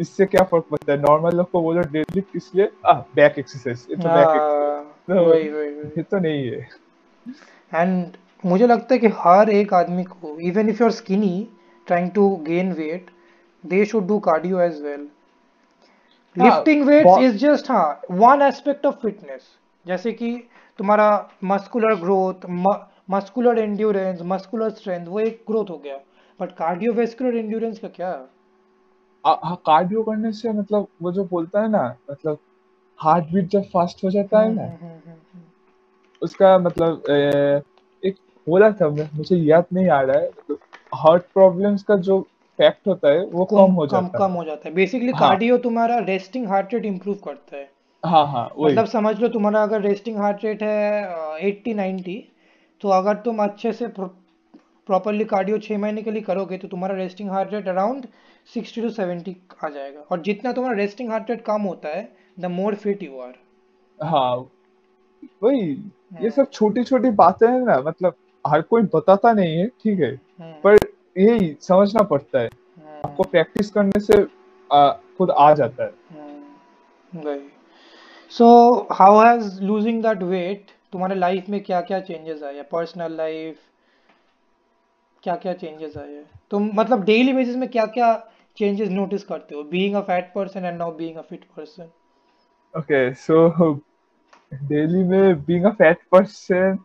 [0.00, 4.02] इससे क्या फर्क पड़ता है नॉर्मल लोग को बोलो डेडलिफ्ट इसलिए आ बैक एक्सरसाइज इट्स
[4.02, 5.34] तो बैक एक्सरसाइज हाँ, तो
[5.98, 8.16] ये तो नहीं है एंड
[8.50, 11.36] मुझे लगता है कि हर एक आदमी को even if you are skinny
[11.86, 13.10] trying to gain weight
[13.70, 15.08] they should do cardio as well
[16.44, 19.48] lifting weights is just हाँ वन एस्पेक्ट ऑफ फिटनेस
[19.86, 20.32] जैसे कि
[20.78, 21.08] तुम्हारा
[21.52, 22.46] muscular growth
[23.10, 25.98] muscular endurance muscular strength वो एक ग्रोथ हो गया
[26.40, 28.24] बट कार्डियोवेस्कुलर एंड्योरेंस का क्या है
[29.26, 32.38] हाँ कार्डियो करने से मतलब वो जो बोलता है ना मतलब
[33.02, 35.42] हार्ट बीट जब फास्ट हो जाता है हम्म, ना हम्म, हम्म,
[36.22, 38.16] उसका मतलब ए, एक
[38.48, 40.58] बोला था मैं मुझे याद नहीं आ रहा है मतलब
[41.04, 42.20] हार्ट प्रॉब्लम्स का जो
[42.58, 45.20] फैक्ट होता है वो कम, हो जाता है कम हो जाता है बेसिकली हाँ.
[45.28, 47.70] कार्डियो तुम्हारा रेस्टिंग हार्ट रेट इंप्रूव करता है
[48.06, 48.72] हाँ हाँ वही.
[48.72, 52.22] मतलब समझ लो तुम्हारा अगर रेस्टिंग हार्ट रेट है एट्टी नाइन्टी
[52.80, 57.30] तो अगर तुम अच्छे से प्रॉपरली कार्डियो छः महीने के लिए करोगे तो तुम्हारा resting
[57.30, 58.06] heart rate around
[58.54, 62.08] sixty to seventy आ जाएगा और जितना तुम्हारा रेस्टिंग हार्ट रेट कम होता है
[62.40, 63.34] the more fit you are
[64.08, 64.34] हाँ
[65.42, 68.14] वही हाँ। ये सब छोटी छोटी बातें हैं ना मतलब
[68.46, 70.76] हर कोई बताता नहीं है ठीक है हाँ। पर
[71.20, 72.46] यही समझना पड़ता है
[72.84, 74.26] हाँ। आपको प्रैक्टिस करने से
[74.72, 77.38] आ, खुद आ जाता है
[78.38, 78.48] so
[79.00, 83.58] how has losing that weight तुम्हारे लाइफ में क्या क्या चेंजेस आए हैं पर्सनल लाइफ
[85.22, 88.12] क्या क्या चेंजेस आए हैं तुम मतलब डेली बेसिस में क्या क्या
[88.58, 91.88] changes notice करते हो being a fat person and now being a fit person
[92.80, 93.42] okay so
[94.72, 96.82] daily में being a fat person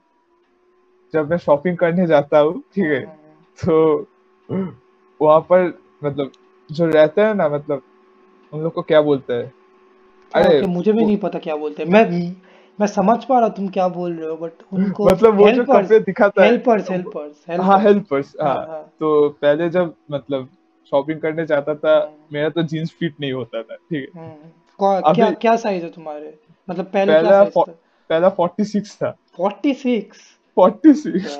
[1.13, 4.05] जब मैं शॉपिंग करने जाता हूँ ठीक है हाँ, हाँ। तो
[5.25, 5.65] वहां पर
[6.03, 6.31] मतलब
[6.77, 7.81] जो रहता है ना मतलब
[8.53, 9.51] उन लोग को क्या बोलते हैं
[10.39, 12.03] अरे मुझे भी नहीं पता क्या बोलते हैं मैं
[12.81, 15.99] मैं समझ पा रहा तुम क्या बोल रहे हो बट उनको मतलब वो जो कपड़े
[16.09, 19.11] दिखाता है हेल्पर्स हेल्पर्स हाँ हेल्पर्स हाँ।, हाँ तो
[19.41, 20.49] पहले जब मतलब
[20.89, 25.13] शॉपिंग करने जाता था हम्म। मेरा तो जीन्स फिट नहीं होता था ठीक है हम्म।
[25.15, 26.33] क्या क्या साइज है तुम्हारे
[26.69, 27.63] मतलब पहले पहला था?
[28.09, 30.21] पहला फोर्टी सिक्स था फोर्टी सिक्स
[30.55, 31.37] फोर्टी सिक्स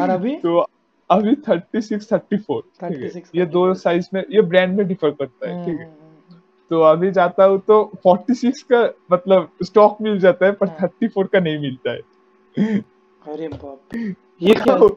[0.00, 0.58] और अभी तो
[1.14, 5.64] अभी थर्टी 36 34 36 ये दो साइज में ये ब्रांड में डिफर करता है
[5.66, 6.38] ठीक है हम्म।
[6.70, 8.82] तो अभी जाता हूँ तो फोर्टी सिक्स का
[9.12, 12.80] मतलब स्टॉक मिल जाता है पर थर्टी हाँ। फोर का नहीं मिलता है
[13.34, 13.94] अरे बाप
[14.48, 14.88] ये क्या तो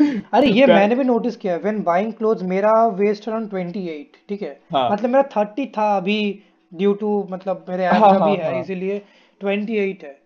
[0.00, 3.72] अरे ये मैंने भी नोटिस किया व्हेन बाइंग क्लोथ्स मेरा वेस्ट अराउंड 28
[4.28, 4.90] ठीक है हाँ.
[4.90, 6.18] मतलब मेरा 30 था अभी
[6.78, 9.00] ड्यू टू मतलब मेरे ऐप हाँ, हाँ, भी हाँ। है इसीलिए
[9.44, 10.16] 28 है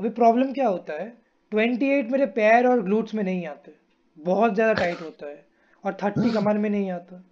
[0.00, 1.12] अभी प्रॉब्लम क्या होता है
[1.54, 3.74] 28 मेरे पैर और ग्लूट्स में नहीं आते
[4.30, 5.44] बहुत ज्यादा टाइट होता है
[5.86, 7.22] और 30 कमर में नहीं आता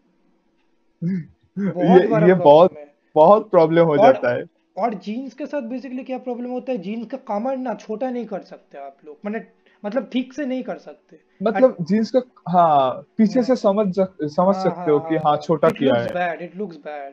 [1.04, 2.78] बहुत ये, ये बहुत
[3.14, 4.44] बहुत प्रॉब्लम हो और, जाता है
[4.78, 8.26] और जीन्स के साथ बेसिकली क्या प्रॉब्लम होता है जीन्स का कमर ना छोटा नहीं
[8.32, 9.40] कर सकते आप लोग मैंने
[9.86, 12.20] मतलब ठीक से नहीं कर सकते मतलब जींस का
[12.52, 15.94] हाँ पीछे से हाँ। समझ समझ हाँ, सकते हो कि हाँ, हाँ।, हाँ छोटा किया
[16.00, 17.12] है bad, it looks bad.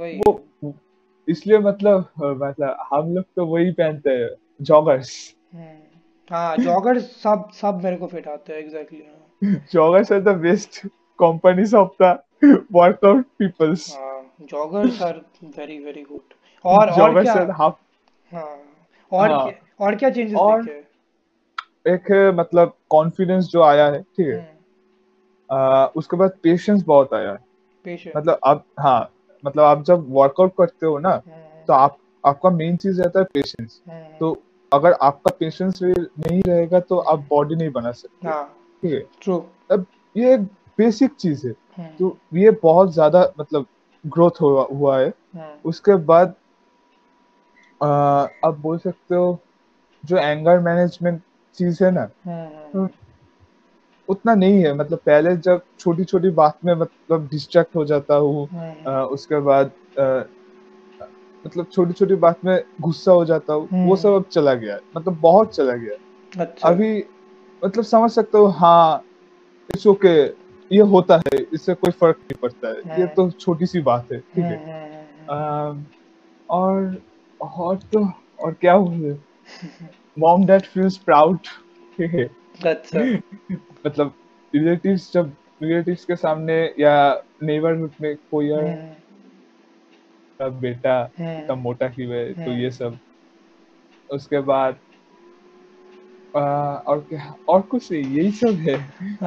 [0.00, 0.74] वही वो
[1.28, 2.06] इसलिए मतलब
[2.44, 4.28] मतलब हम लोग तो वही पहनते हैं
[4.70, 5.12] जॉगर्स
[5.54, 10.86] हम्म। हाँ जॉगर्स सब सब मेरे को फिट आते हैं exactly joggers are the best
[11.24, 12.18] companies of the
[12.80, 13.86] workout peoples
[14.54, 15.20] joggers are
[15.56, 16.34] very very good
[16.74, 18.46] और और क्या हाँ
[19.18, 19.48] और हाँ,
[19.80, 20.82] और क्या चेंजेस देखे
[21.88, 27.94] एक मतलब कॉन्फिडेंस जो आया है ठीक है हम्म। उसके बाद पेशेंस बहुत आया है
[28.16, 29.00] मतलब आप हाँ
[29.44, 33.24] मतलब आप जब वर्कआउट करते हो ना हम्म। तो आप आपका मेन चीज रहता है
[33.34, 34.36] पेशेंस हम्म। तो
[34.74, 38.44] अगर आपका पेशेंस नहीं रहेगा तो आप बॉडी नहीं बना सकते हाँ।
[38.82, 39.38] ठीक है
[39.76, 40.40] अब ये एक
[40.78, 43.66] बेसिक चीज है तो ये बहुत ज्यादा मतलब
[44.12, 45.12] ग्रोथ हुआ हुआ है
[45.72, 46.34] उसके बाद
[47.82, 49.38] आप बोल सकते हो
[50.06, 51.22] जो एंगर मैनेजमेंट
[51.58, 52.88] चीज है ना हम्म। तो
[54.12, 58.46] उतना नहीं है मतलब पहले जब छोटी छोटी बात में मतलब डिस्ट्रैक्ट हो जाता हूँ
[58.52, 59.70] हम्म। उसके बाद
[60.00, 60.04] आ,
[61.46, 64.78] मतलब छोटी छोटी बात में गुस्सा हो जाता हूँ वो हम्म। सब अब चला गया
[64.96, 66.94] मतलब बहुत चला गया अच्छा। अभी
[67.64, 69.02] मतलब समझ सकता हूँ हाँ
[69.74, 70.16] इट्स ओके
[70.76, 74.18] ये होता है इससे कोई फर्क नहीं पड़ता है ये तो छोटी सी बात है
[74.34, 75.38] ठीक है
[76.58, 76.96] और
[77.46, 78.04] और तो
[78.44, 79.14] और क्या हुआ
[80.18, 81.38] मॉम डैड फील्स प्राउड
[82.66, 83.02] अच्छा
[83.86, 84.12] मतलब
[84.54, 85.32] रिलेटिव्स जब
[85.62, 86.92] रिलेटिव्स के सामने या
[87.42, 88.68] नेबरहुड में कोई और
[90.40, 92.98] तब बेटा तब मोटा ही है तो ये सब
[94.12, 94.76] उसके बाद
[96.36, 98.74] आ, और क्या और कुछ है यही सब है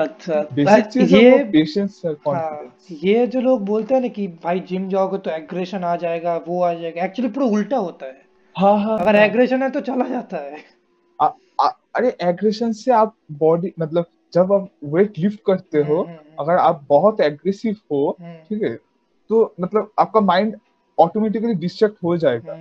[0.03, 5.17] अच्छा ये पेशेंस कॉन्फिडेंस हाँ, ये जो लोग बोलते हैं ना कि भाई जिम जाओगे
[5.17, 8.21] तो एग्रेशन आ जाएगा वो आ जाएगा एक्चुअली पूरा उल्टा होता है
[8.57, 10.61] हाँ हाँ अगर एग्रेशन हाँ। है तो चला जाता है
[11.95, 16.43] अरे एग्रेशन से आप बॉडी मतलब जब आप वेट लिफ्ट करते हो हम्म, हम्म, हम्म।
[16.43, 18.75] अगर आप बहुत एग्रेसिव हो ठीक है
[19.29, 20.55] तो मतलब आपका माइंड
[20.99, 22.55] ऑटोमेटिकली डिस्ट्रैक्ट हो जाएगा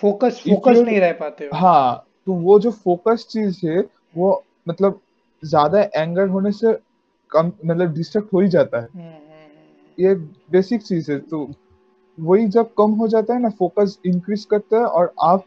[0.00, 3.78] फोकस फोकस नहीं रह पाते हो हाँ तो वो जो फोकस चीज है
[4.16, 4.28] वो
[4.68, 5.00] मतलब
[5.44, 6.72] ज्यादा एंगर होने से
[7.30, 9.06] कम मतलब डिस्ट्रैक्ट हो ही जाता है
[10.00, 10.14] ये
[10.54, 11.48] बेसिक चीज है तो
[12.28, 15.44] वही जब कम हो जाता है ना फोकस इंक्रीज करता है और आप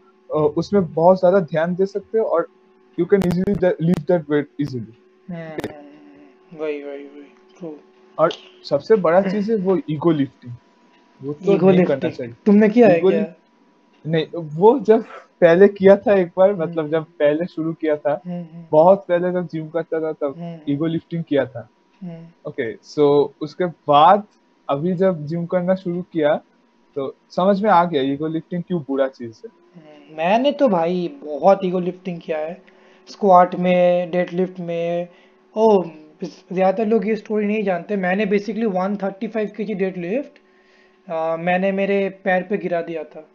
[0.57, 2.47] उसमें बहुत ज्यादा ध्यान दे सकते हो और
[2.97, 3.53] you can easily
[3.87, 4.93] lift that weight easily
[5.29, 5.73] hmm.
[6.61, 7.75] वही वही वही
[8.19, 8.31] और
[8.69, 9.31] सबसे बड़ा hmm.
[9.31, 10.53] चीज है वो ईगो लिफ्टिंग
[11.27, 13.23] वो तो ईगो लिफ्टिंग तुमने किया है क्या
[14.11, 14.25] नहीं
[14.59, 15.03] वो जब
[15.41, 16.61] पहले किया था एक बार hmm.
[16.61, 18.19] मतलब जब पहले शुरू किया था
[18.71, 21.67] बहुत पहले जब जिम करता था तब ईगो लिफ्टिंग किया था
[22.47, 23.05] ओके सो
[23.41, 24.23] उसके बाद
[24.69, 26.35] अभी जब जिम करना शुरू किया
[26.95, 31.59] तो समझ में आ गया ईगो लिफ्टिंग क्यों बुरा चीज है मैंने तो भाई बहुत
[31.65, 32.59] ईगो लिफ्टिंग किया है
[33.11, 35.07] स्क्वाट में डेड लिफ्ट में
[35.63, 35.67] ओ
[36.23, 40.37] ज़्यादातर लोग ये स्टोरी नहीं जानते मैंने बेसिकली 135 थर्टी फाइव के जी डेड लिफ्ट
[41.47, 43.25] मैंने मेरे पैर पे गिरा दिया था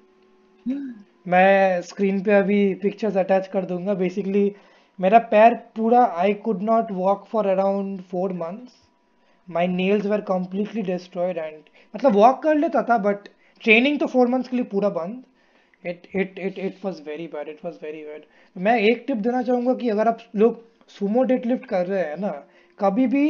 [1.35, 4.45] मैं स्क्रीन पे अभी पिक्चर्स अटैच कर दूंगा बेसिकली
[5.05, 8.81] मेरा पैर पूरा I could not walk for around four months
[9.59, 11.61] my nails were completely destroyed and
[11.97, 13.29] मतलब वॉक कर लेता था बट
[13.65, 15.23] ट्रेनिंग तो फोर मंथ्स के लिए पूरा बंद
[15.91, 18.23] it it it it was very bad it was very bad
[18.67, 20.65] मैं एक टिप देना चाहूँगा कि अगर आप लोग
[20.99, 22.31] सुमो डेट लिफ्ट कर रहे हैं ना
[22.81, 23.23] कभी भी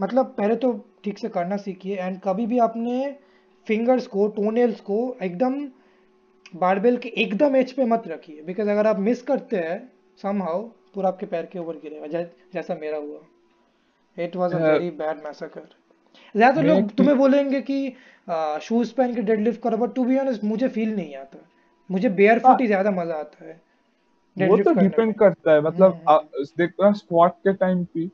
[0.00, 0.72] मतलब पहले तो
[1.04, 2.96] ठीक से करना सीखिए एंड कभी भी आपने
[3.68, 5.58] फिंगर्स को टोनेल्स को एकदम
[6.60, 9.78] बारबेल के एकदम एच पे मत रखिए बिकॉज अगर आप मिस करते हैं
[10.22, 10.62] सम हाउ
[10.94, 12.24] पूरा आपके पैर के ऊपर गिरेगा जै,
[12.54, 15.68] जैसा मेरा हुआ it was a very bad massacre
[16.36, 20.16] ज़्यादातर लोग तुम्हें बोलेंगे कि शूज़ uh, पहन के डेड लिफ्ट करो बट टू बी
[20.18, 21.38] ऑनेस्ट मुझे फील नहीं आता
[21.90, 25.98] मुझे बेयर फुट ही हाँ। ज्यादा मजा आता है वो तो डिपेंड करता है मतलब
[26.08, 28.08] हम्म। देखो स्क्वाट के टाइम पे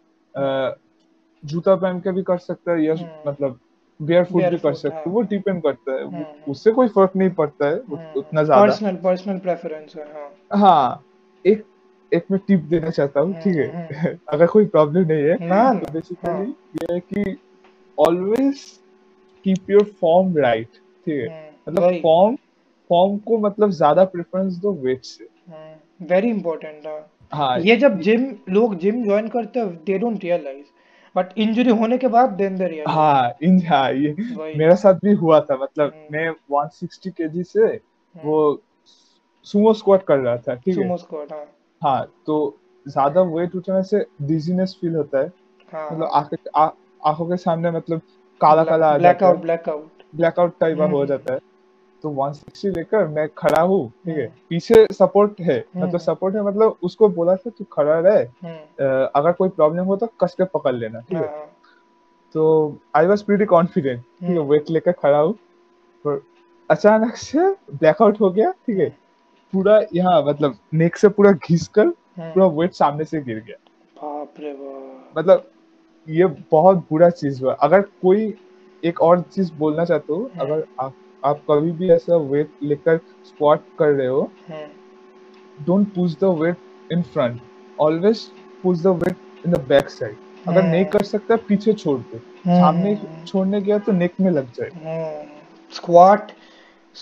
[1.52, 3.58] जूता पहन के भी कर सकता है या हम्म। मतलब
[4.02, 7.12] बेयर फुट भी कर सकता है हाँ। वो डिपेंड करता है हम्म। उससे कोई फर्क
[7.16, 7.78] नहीं पड़ता है
[8.20, 10.28] उतना ज्यादा पर्सनल पर्सनल प्रेफरेंस है हाँ
[10.60, 11.02] हाँ
[11.46, 11.64] एक
[12.14, 15.92] एक मैं टिप देना चाहता हूँ ठीक है अगर कोई प्रॉब्लम नहीं है ना तो
[15.92, 17.36] बेसिकली हाँ। ये है कि
[18.06, 18.62] always
[19.44, 20.68] keep your form right
[21.06, 22.36] ठीक है मतलब फॉर्म
[22.88, 25.24] फॉर्म को मतलब ज्यादा प्रेफरेंस दो वेट से
[26.10, 26.86] वेरी हाँ, इंपॉर्टेंट
[27.34, 30.64] हाँ ये जब जिम लोग जिम ज्वाइन करते हैं they don't realize
[31.16, 35.12] but injury होने के बाद देन दे रियलाइज हाँ इन हां ये मेरे साथ भी
[35.22, 36.30] हुआ था मतलब हम्म। मैं
[36.66, 38.38] 160 केजी से हम्म। वो
[39.52, 41.44] सुमो स्क्वाट कर रहा था ठीक है सुमो स्क्वाट हां
[41.84, 42.36] हां तो
[42.88, 45.26] ज्यादा वेट उठाने से डिजीनेस फील होता है
[45.74, 46.50] हां मतलब
[47.10, 48.00] आंखों के सामने मतलब
[48.40, 51.40] काला काला आ जाता है black black out out black out type हो जाता है
[52.04, 56.34] तो 160 लेकर मैं खड़ा हूँ ठीक है हम्म। पीछे सपोर्ट है हम्म। मतलब सपोर्ट
[56.36, 60.34] है मतलब उसको बोला था तू खड़ा रहे हम्म। अगर कोई प्रॉब्लम हो तो कस
[60.40, 61.46] के पकड़ लेना ठीक है हाँ।
[62.32, 62.44] तो
[62.96, 65.32] आई वॉज प्रीटी कॉन्फिडेंट ठीक है वेट लेकर खड़ा हूँ
[66.06, 66.20] पर
[66.70, 67.48] अचानक से
[67.82, 68.88] ब्लैकआउट हो गया ठीक है
[69.52, 71.88] पूरा यहाँ मतलब नेक से पूरा घिस कर
[72.18, 73.56] पूरा वेट सामने से गिर गया
[74.02, 74.52] बाप रे
[75.18, 75.48] मतलब
[76.18, 78.32] ये बहुत बुरा चीज हुआ अगर कोई
[78.92, 80.94] एक और चीज बोलना चाहता हूँ अगर आप
[81.26, 82.96] आप कभी भी ऐसा वेट लेकर
[83.26, 84.22] स्क्वाट कर रहे हो
[85.66, 87.40] don't push the weight in front
[87.80, 88.20] always
[88.62, 90.16] push the weight in the back side
[90.48, 92.94] अगर नहीं कर सकता पीछे छोड़ दो हम्म। सामने
[93.26, 95.40] छोड़ने गया तो नेक में लग जाए
[95.76, 96.32] स्क्वाट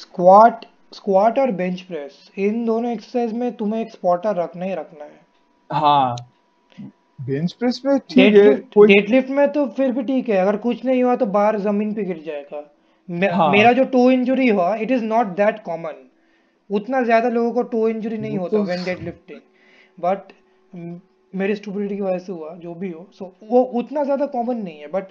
[0.02, 0.64] स्क्वाट
[0.96, 5.20] स्क्वाट और बेंच प्रेस इन दोनों एक्सरसाइज में तुम्हें एक स्पॉटर रखना ही रखना है
[5.80, 6.16] हाँ
[7.30, 8.54] बेंच प्रेस में ठीक है
[8.94, 12.04] डेडलिफ्ट में तो फिर भी ठीक है अगर कुछ नहीं हुआ तो बाहर जमीन पे
[12.04, 12.64] गिर जाएगा
[13.11, 13.50] हाँ.
[13.50, 15.96] मेरा जो टू इंजुरी हुआ it is not that common
[16.76, 19.40] उतना ज्यादा लोगों को टू इंजुरी नहीं होता व्हेन डेड लिफ्टिंग
[20.00, 20.32] बट
[21.40, 24.57] मेरी स्टूबिलिटी की वजह से हुआ जो भी हो सो so, वो उतना ज़्यादा कॉमन
[24.62, 25.09] नहीं है बट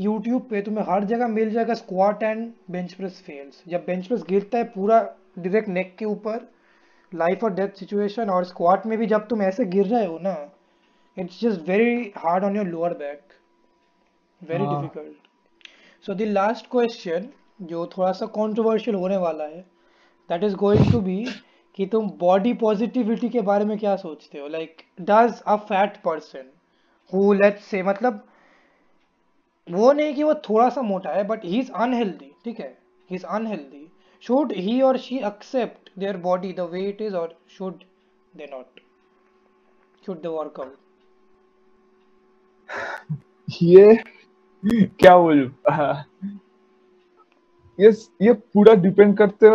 [0.00, 4.22] यूट्यूब पे तुम्हें हर जगह मिल जाएगा squat and bench press fails जब बेंच प्रेस
[4.28, 5.00] गिरता है पूरा
[5.38, 6.46] डायरेक्ट नेक के ऊपर
[7.22, 10.34] लाइफ और डेथ सिचुएशन और स्क्वाट में भी जब तुम ऐसे गिर रहे हो ना
[11.18, 13.20] it's just very hard on your lower back
[14.50, 15.28] very difficult
[16.06, 17.28] so the last question
[17.70, 19.60] जो थोड़ा सा कॉन्ट्रोवर्शियल होने वाला है
[20.28, 21.16] that is going to be
[21.76, 26.48] कि तुम बॉडी पॉजिटिविटी के बारे में क्या सोचते हो like does a fat person
[27.12, 28.24] who let's say मतलब
[29.70, 32.68] वो नहीं कि वो थोड़ा सा मोटा है बट ही इज अनहेल्दी ठीक है
[33.10, 33.86] he is unhealthy
[34.26, 37.84] should he और she accept their body the way it is और should
[38.36, 38.80] they not
[40.06, 40.76] should they work out
[43.62, 43.92] ये
[44.66, 45.44] क्या बोलू
[47.82, 47.90] ये
[48.22, 49.50] ये पूरा डिपेंड करते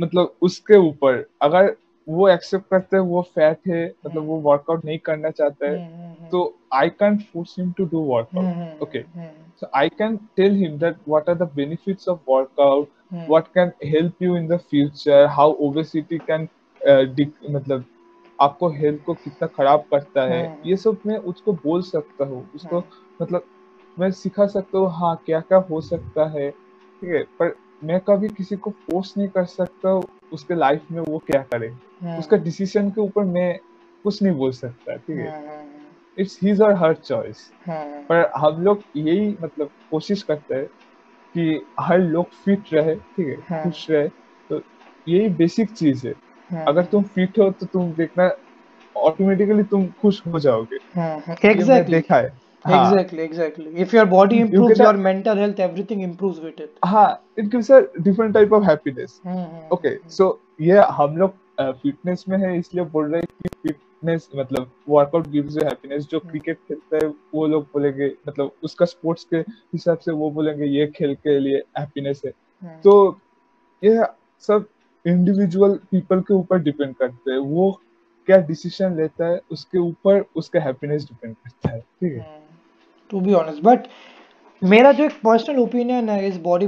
[0.00, 1.74] मतलब उसके ऊपर अगर
[2.08, 6.28] वो एक्सेप्ट करते हैं वो फैट है मतलब वो वर्कआउट नहीं करना चाहता है हम्म,
[6.28, 9.02] तो I can force him to do workout okay
[9.60, 12.88] so I can tell him that what are the benefits of workout
[13.28, 16.48] what can help you in the future how obesity can
[17.50, 17.84] मतलब
[18.42, 22.48] आपको health को कितना खराब करता है हम्म। ये सब मैं उसको बोल सकता हूँ
[22.54, 23.46] उसको हम्म। मतलब
[24.00, 27.54] मैं सिखा सकता हूँ हाँ क्या क्या हो सकता है ठीक है पर
[27.88, 29.92] मैं कभी किसी को फोर्स नहीं कर सकता
[30.36, 31.68] उसके लाइफ में वो क्या करे
[32.02, 33.48] हाँ। उसका डिसीजन के ऊपर मैं
[34.04, 35.58] कुछ नहीं बोल सकता ठीक है
[36.18, 40.66] इट्स हिज और हर चॉइस पर हम लोग यही मतलब कोशिश करते हैं
[41.34, 44.08] कि हर लोग फिट रहे ठीक है हाँ। खुश रहे
[44.50, 44.60] तो
[45.08, 46.14] यही बेसिक चीज है
[46.50, 48.30] हाँ। अगर तुम फिट हो तो तुम देखना
[49.10, 51.90] ऑटोमेटिकली तुम खुश हो जाओगे exactly.
[51.90, 53.66] देखा है हाँ। exactly, exactly.
[53.84, 56.72] If your body improves, you your have, mental health, everything improves with it.
[56.84, 59.14] ha हाँ, it gives a different type of happiness.
[59.28, 60.08] hmm, hmm, Okay, hmm.
[60.18, 60.28] so
[60.70, 65.56] yeah hum log fitness में है इसलिए बोल रहे हैं कि fitness मतलब workout gives
[65.56, 70.12] you happiness जो क्रिकेट खेलता है वो लोग बोलेंगे मतलब उसका स्पोर्ट्स के हिसाब से
[70.20, 72.82] वो बोलेंगे ये खेल के लिए हैप्पीनेस है hmm.
[72.84, 72.96] तो
[73.84, 74.04] ये
[74.46, 74.66] सब
[75.06, 77.70] इंडिविजुअल पीपल के ऊपर डिपेंड करते हैं वो
[78.26, 82.48] क्या डिसीजन लेता है उसके ऊपर उसका हैप्पीनेस डिपेंड करता है ठीक है hmm.
[83.10, 83.86] To be honest but
[84.72, 86.66] मेरा जो एक पर्सनल ओपिनियन है इस बॉडी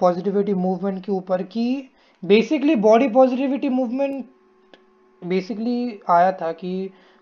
[0.00, 1.64] पॉजिटिविटी मूवमेंट के ऊपर कि
[2.32, 4.24] basically body positivity movement
[5.32, 6.72] basically आया था कि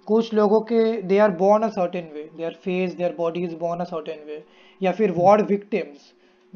[0.06, 3.54] कुछ लोगों के they are born a certain way they are face their body is
[3.60, 4.42] born a certain way
[4.82, 6.12] या फिर वार्ड विक्टिम्स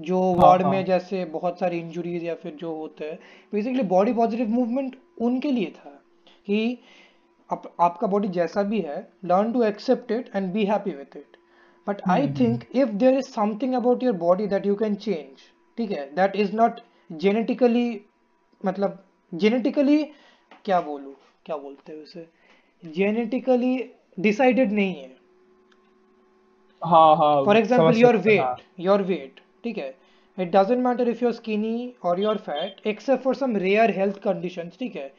[0.09, 3.19] जो वार्ड हाँ, हाँ। में जैसे बहुत सारी इंजुरीज या फिर जो होते हैं
[3.55, 4.97] बेसिकली बॉडी पॉजिटिव मूवमेंट
[5.29, 5.91] उनके लिए था
[6.47, 6.61] कि
[7.53, 8.99] आप, आपका बॉडी जैसा भी है
[9.33, 11.34] learn to accept it and be happy with it
[11.89, 15.91] but I think if there is something about your body that you can change ठीक
[15.91, 16.81] है दैट इज नॉट
[17.25, 17.83] जेनेटिकली
[18.67, 19.03] मतलब
[19.43, 20.03] जेनेटिकली
[20.65, 21.15] क्या बोलू
[21.47, 22.27] क्या बोलते हैं उसे
[22.95, 23.75] जेनेटिकली
[24.29, 25.13] डिसाइडेड नहीं है
[27.45, 29.95] for example your weight your weight ठीक है
[30.41, 31.75] it doesn't matter if you're skinny
[32.11, 35.13] और you're fat except for some rare health condition ठीक है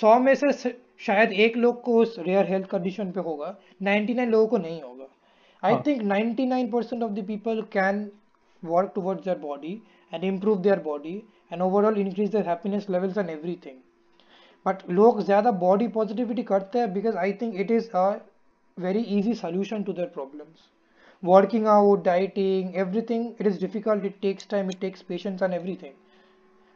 [0.00, 0.72] सौ में से
[1.06, 3.56] शायद एक लोग को उस रेयर हेल्थ कंडीशन पे होगा
[3.90, 5.06] नाइनटी नाइन लोगों को नहीं होगा
[5.63, 8.09] I think 99 percent of the people can
[8.63, 9.73] work towards their body
[10.13, 11.15] and improve their body
[11.53, 13.77] and overall increase their happiness levels and everything
[14.65, 18.09] but लोग ज़्यादा बॉडी पॉजिटिविटी करते हैं because I think it is a
[18.77, 20.69] very easy solution to their problems
[21.23, 25.93] working out dieting everything it is difficult it takes time it takes patience and everything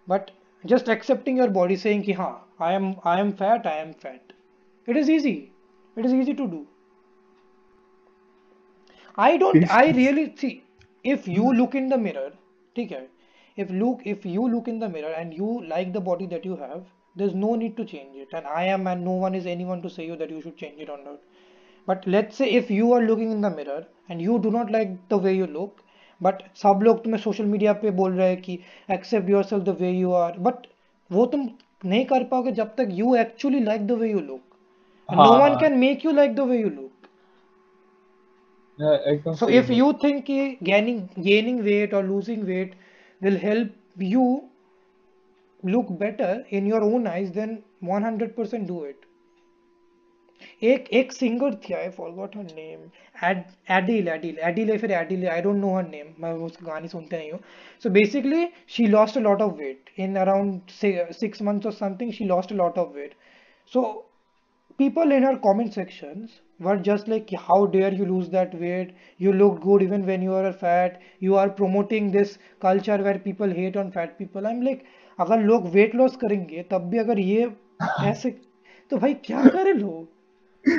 [0.08, 0.32] but
[0.64, 4.34] just accepting your body saying ki ha i am i am fat i am fat
[4.88, 5.36] it is easy
[5.98, 6.66] it is easy to do
[9.18, 10.54] i don't i really see
[11.16, 12.32] if you look in the mirror
[12.76, 13.04] okay
[13.58, 16.56] if look if you look in the mirror and you like the body that you
[16.56, 16.82] have
[17.16, 19.90] there's no need to change it and i am and no one is anyone to
[19.96, 21.20] say you that you should change it or not
[21.88, 24.94] but let's say if you are looking in the mirror and you do not like
[25.16, 25.88] the way you look
[26.22, 28.58] but सब लोग तुम्हें social media पे बोल रहे हैं कि
[28.92, 30.68] accept yourself the way you are but
[31.12, 31.48] वो तुम
[31.86, 34.42] नहीं कर पाओगे जब तक you actually like the way you look
[35.10, 36.85] no one can make you like the way you look
[39.36, 40.26] so if you think
[40.70, 42.74] gaining gaining weight or losing weight
[43.22, 44.26] will help you
[45.64, 49.08] look better in your own eyes then 100% do it
[50.64, 52.80] एक एक singer थी I forgot her name
[53.78, 57.18] Adele Adele एडिल है फिर Adele I don't know her name मैं उसके गाने सुनते
[57.18, 57.40] नहीं हूँ
[57.84, 60.60] so basically she lost a lot of weight in around
[61.20, 63.14] six months और something she lost a lot of weight
[63.72, 63.84] so
[64.80, 69.33] people in her comment sections but just like how dare you lose that weight you
[69.33, 73.77] look good even when you are fat you are promoting this culture where people hate
[73.77, 74.87] on fat people i'm like
[75.21, 77.47] अगर लोग weight loss करेंगे तब भी अगर ये
[78.07, 78.31] ऐसे
[78.91, 80.71] तो भाई क्या करे लोग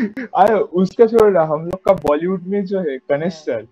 [0.42, 3.66] अरे उसका छोड़ रहा हम लोग का बॉलीवुड में जो है गणेश सर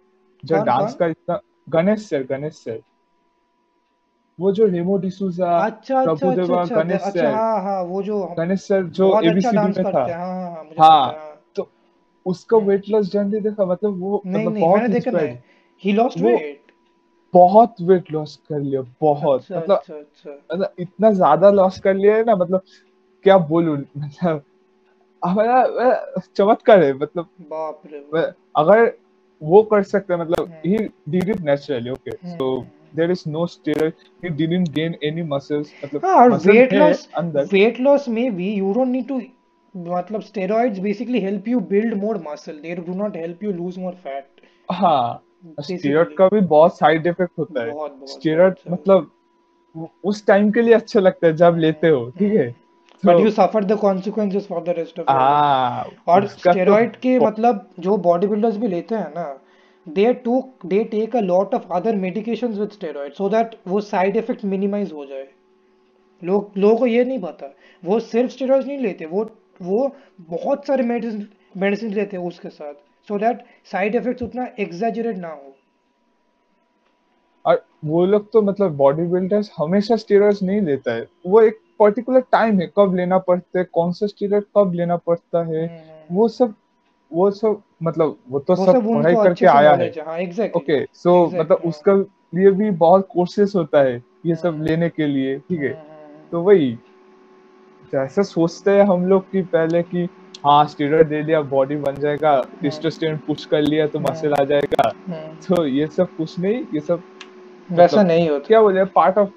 [0.45, 1.39] जो डांस का इतना
[1.75, 2.79] गणेश सर गणेश सर
[4.39, 8.83] वो जो रेमो डिसूजा अच्छा प्रभुदेवा गणेश सर अच्छा, हाँ, हाँ, वो जो गणेश सर
[8.99, 11.34] जो एबीसीडी में था हाँ हाँ
[12.31, 15.37] उसका वेट लॉस जर्नी देखा मतलब वो नहीं, मतलब नहीं, बहुत मैंने देखा नहीं
[15.83, 16.61] ही लॉस्ट वेट
[17.33, 20.29] बहुत वेट लॉस कर लिया बहुत अच्छा, मतलब अच्छा, अच्छा.
[20.29, 22.61] मतलब इतना ज्यादा लॉस कर लिया है ना मतलब
[23.23, 24.43] क्या बोलूं मतलब
[25.25, 28.23] हमारा चमत्कार है मतलब बाप रे
[28.63, 28.91] अगर
[29.53, 30.77] वो कर सकते हैं मतलब he
[31.15, 32.49] did it naturally okay so
[32.95, 37.07] there is no steroid he didn't gain any muscles मतलब weight loss
[37.53, 38.07] weight loss
[38.41, 39.21] maybe you don't need to
[39.77, 43.93] मतलब steroids basically help you build more muscle they do not help you lose more
[44.03, 44.27] fat
[44.71, 45.21] हाँ
[45.69, 49.11] steroid का भी बहुत side effect होता है steroid मतलब
[50.11, 52.47] उस टाइम के लिए अच्छा लगता है जब लेते हो ठीक है
[53.05, 57.67] but you suffer the consequences for the rest of हां और स्टेरॉइड तो के मतलब
[57.87, 59.25] जो बॉडी बिल्डर्स भी लेते हैं ना
[59.97, 64.15] they took they take a lot of other medications with steroid so that वो साइड
[64.17, 65.27] इफेक्ट मिनिमाइज हो जाए
[66.23, 67.51] लोग लोगों को ये नहीं पता
[67.85, 69.23] वो सिर्फ स्टेरॉइड नहीं लेते वो
[69.61, 69.89] वो
[70.29, 71.27] बहुत सारे मेडिसिन
[71.57, 72.73] मेडिसिन लेते हैं उसके साथ
[73.07, 75.51] सो दैट साइड इफेक्ट्स उतना एग्जैजरेट ना हो
[77.51, 82.19] और वो लोग तो मतलब बॉडी बिल्डर्स हमेशा स्टेरॉइड्स नहीं लेता है वो एक पर्टिकुलर
[82.31, 86.27] टाइम है कब लेना पड़ता है कौन सा स्टेरॉइड कब लेना पड़ता है हम्म। वो
[86.27, 86.53] सब
[87.13, 91.57] वो सब मतलब वो तो वो सब, पढ़ाई करके आया है ओके सो हाँ, मतलब
[91.63, 91.93] हाँ। उसका
[92.37, 96.27] लिए भी बहुत कोर्सेस होता है ये सब हम्म। लेने के लिए ठीक है हम्म,
[96.31, 96.77] तो वही
[97.91, 100.07] जैसे तो सोचते हैं हम लोग कि पहले कि
[100.45, 104.41] हाँ स्टेरॉइड दे दिया बॉडी बन जाएगा टेस्टोस्टेरोन हाँ। पुश कर लिया तो मसल हाँ।
[104.41, 107.03] आ जाएगा हाँ। तो ये सब कुछ नहीं ये सब
[107.71, 109.31] वैसा मतलब नहीं होता क्या बोले पार्ट ऑफ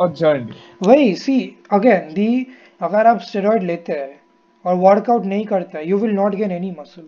[0.00, 0.52] अ जर्नी
[0.88, 1.38] वही सी
[1.78, 2.30] अगेन दी
[2.88, 4.16] अगर आप स्टेरॉइड लेते हैं
[4.66, 7.06] और वर्कआउट नहीं करते you will not gain any muscle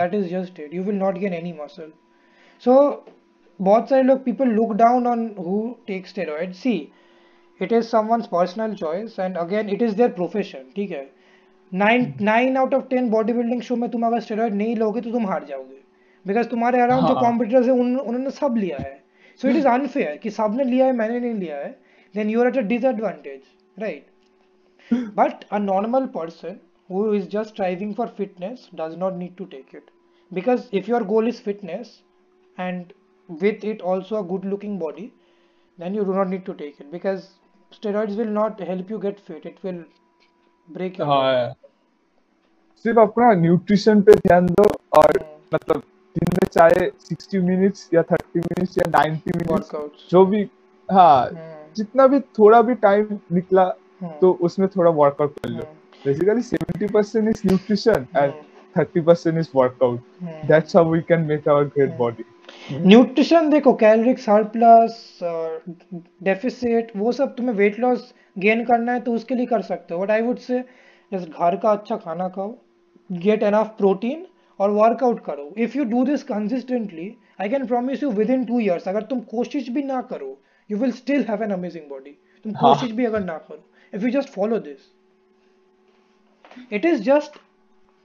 [0.00, 1.90] that is just it you will not gain any muscle
[2.64, 2.74] so
[3.60, 6.76] बहुत सारे लोग people look down on who take steroid see
[7.62, 11.06] it is someone's personal choice and again it is their profession ठीक है
[11.82, 15.10] nine nine out of ten body building show में तुम अगर steroid नहीं लोगे तो
[15.10, 15.80] तुम हार जाओगे
[16.26, 18.98] बिकॉज तुम्हारे अराउंड जो कॉम्पिटिटर्स हाँ। है उन्होंने सब लिया है
[19.42, 21.68] सो इट इज अनफेयर कि सब ने लिया है मैंने नहीं लिया है
[22.14, 23.40] then you are at a disadvantage
[23.82, 26.56] right but a normal person
[26.90, 29.90] who is just striving for fitness does not need to take it
[30.34, 31.98] because if your goal is fitness
[32.60, 32.92] and
[33.42, 35.10] with it also a good looking body
[35.80, 37.22] then you do not need to take it because
[37.74, 39.84] steroids will not help you get fit it will
[40.72, 41.48] break your हां
[42.82, 44.64] सिर्फ अपना nutrition पे ध्यान दो
[45.00, 45.12] और
[45.54, 45.82] मतलब
[46.18, 49.72] दिन में चाहे 60 मिनट्स या 30 मिनट्स या 90 मिनट्स
[50.10, 50.42] जो भी
[50.92, 51.26] हां
[51.76, 53.68] जितना भी थोड़ा भी टाइम निकला
[54.20, 55.62] तो उसमें थोड़ा वर्कआउट कर लो
[56.04, 58.32] basically 70% is nutrition and
[58.82, 62.22] 30% is workout that's how we can make our great body
[62.72, 63.50] nutrition hmm.
[63.50, 65.18] देखो कैलोरिक सरप्लस
[66.24, 68.12] डेफिसिट वो सब तुम्हें वेट लॉस
[68.44, 70.60] गेन करना है तो उसके लिए कर सकते हो बट आई वुड से
[71.12, 72.54] जैसे घर का अच्छा खाना खाओ
[73.26, 74.26] गेट एनफ प्रोटीन
[74.60, 78.88] और वर्कआउट करो if you do this consistently I can promise you within two years
[78.88, 80.36] अगर तुम कोशिश भी ना करो
[80.70, 82.10] you will still have an amazing body
[82.44, 82.74] तुम हाँ.
[82.74, 83.62] कोशिश भी अगर ना करो
[83.94, 84.90] if you just follow this
[86.72, 87.38] it is just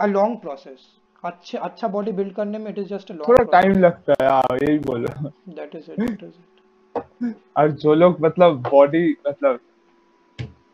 [0.01, 0.93] a long process
[1.25, 4.79] अच्छे अच्छा बॉडी बिल्ड करने में इट इज जस्ट थोड़ा टाइम लगता है हाँ यही
[4.79, 5.07] बोलो
[5.55, 6.33] that is it that is
[7.25, 9.59] it और जो लोग मतलब बॉडी मतलब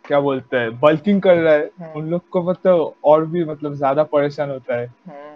[0.08, 3.76] क्या बोलते हैं बल्किंग कर रहा है हाँ। उन लोग को मतलब और भी मतलब
[3.78, 5.32] ज्यादा परेशान होता है हाँ।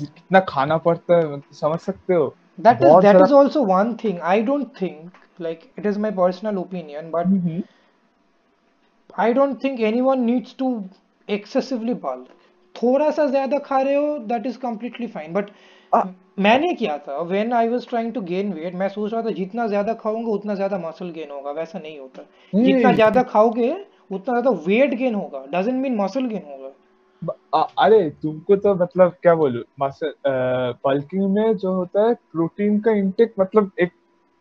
[0.00, 2.34] कितना खाना पड़ता है मतलब समझ सकते हो
[2.66, 5.10] that is that is also one thing I don't think
[5.40, 7.62] like it is my personal opinion but
[9.20, 10.72] I don't think anyone needs to
[11.38, 12.40] excessively bulk
[12.82, 15.50] थोड़ा सा ज्यादा खा रहे हो that is completely fine but
[16.46, 19.66] मैंने किया था when I was trying to gain weight मैं सोच रहा था जितना
[19.74, 22.64] ज्यादा खाऊंगा उतना ज्यादा मसल गेन होगा वैसा नहीं होता hmm.
[22.64, 26.60] जितना ज्यादा खाओगे उतना ज्यादा वेट गेन होगा डजेंट मीन मसल गेन होगा
[27.86, 30.12] अरे तुमको तो मतलब क्या बोलूं मसल
[30.88, 33.92] बल्किंग में जो होता है प्रोटीन का इंटेक मतलब एक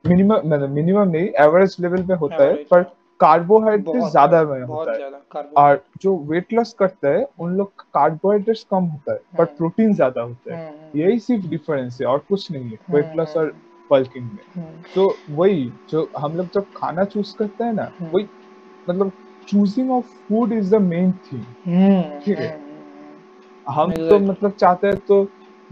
[0.07, 4.61] मिनिमम मिनिमम मतलब नहीं एवरेज लेवल पे होता average, है पर हाँ। कार्बोहाइड्रेट ज्यादा में
[4.69, 4.91] होता
[5.37, 9.93] है और जो वेट लॉस करते हैं उन लोग कार्बोहाइड्रेट कम होता है बट प्रोटीन
[9.99, 13.45] ज्यादा होता है हम्म। यही सिर्फ डिफरेंस है और कुछ नहीं है वेट लॉस हम्म।
[13.45, 13.53] और
[13.91, 15.05] बल्किंग में हम्म। तो
[15.41, 15.61] वही
[15.91, 18.25] जो हम लोग जब खाना चूज करते हैं ना वही
[18.89, 19.11] मतलब
[19.49, 22.51] choosing of food is the main thing ठीक है
[23.77, 25.23] हम तो मतलब चाहते हैं तो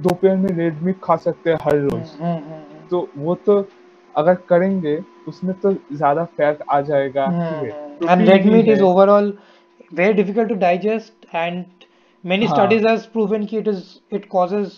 [0.08, 2.18] दोपहर में रेड मीट खा सकते हैं हर रोज
[2.90, 3.58] तो वो तो
[4.20, 4.94] अगर करेंगे
[5.30, 5.72] उसमें तो
[6.02, 7.26] ज्यादा फैट आ जाएगा
[8.10, 9.38] and red meat is overall
[9.98, 11.86] very difficult to digest and
[12.32, 12.56] many हाँ.
[12.58, 13.80] studies has proven कि it is
[14.18, 14.76] it causes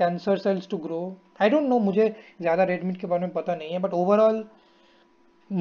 [0.00, 0.98] cancer cells to grow
[1.46, 2.08] I don't know मुझे
[2.42, 4.42] ज़्यादा red meat के बारे में पता नहीं है but overall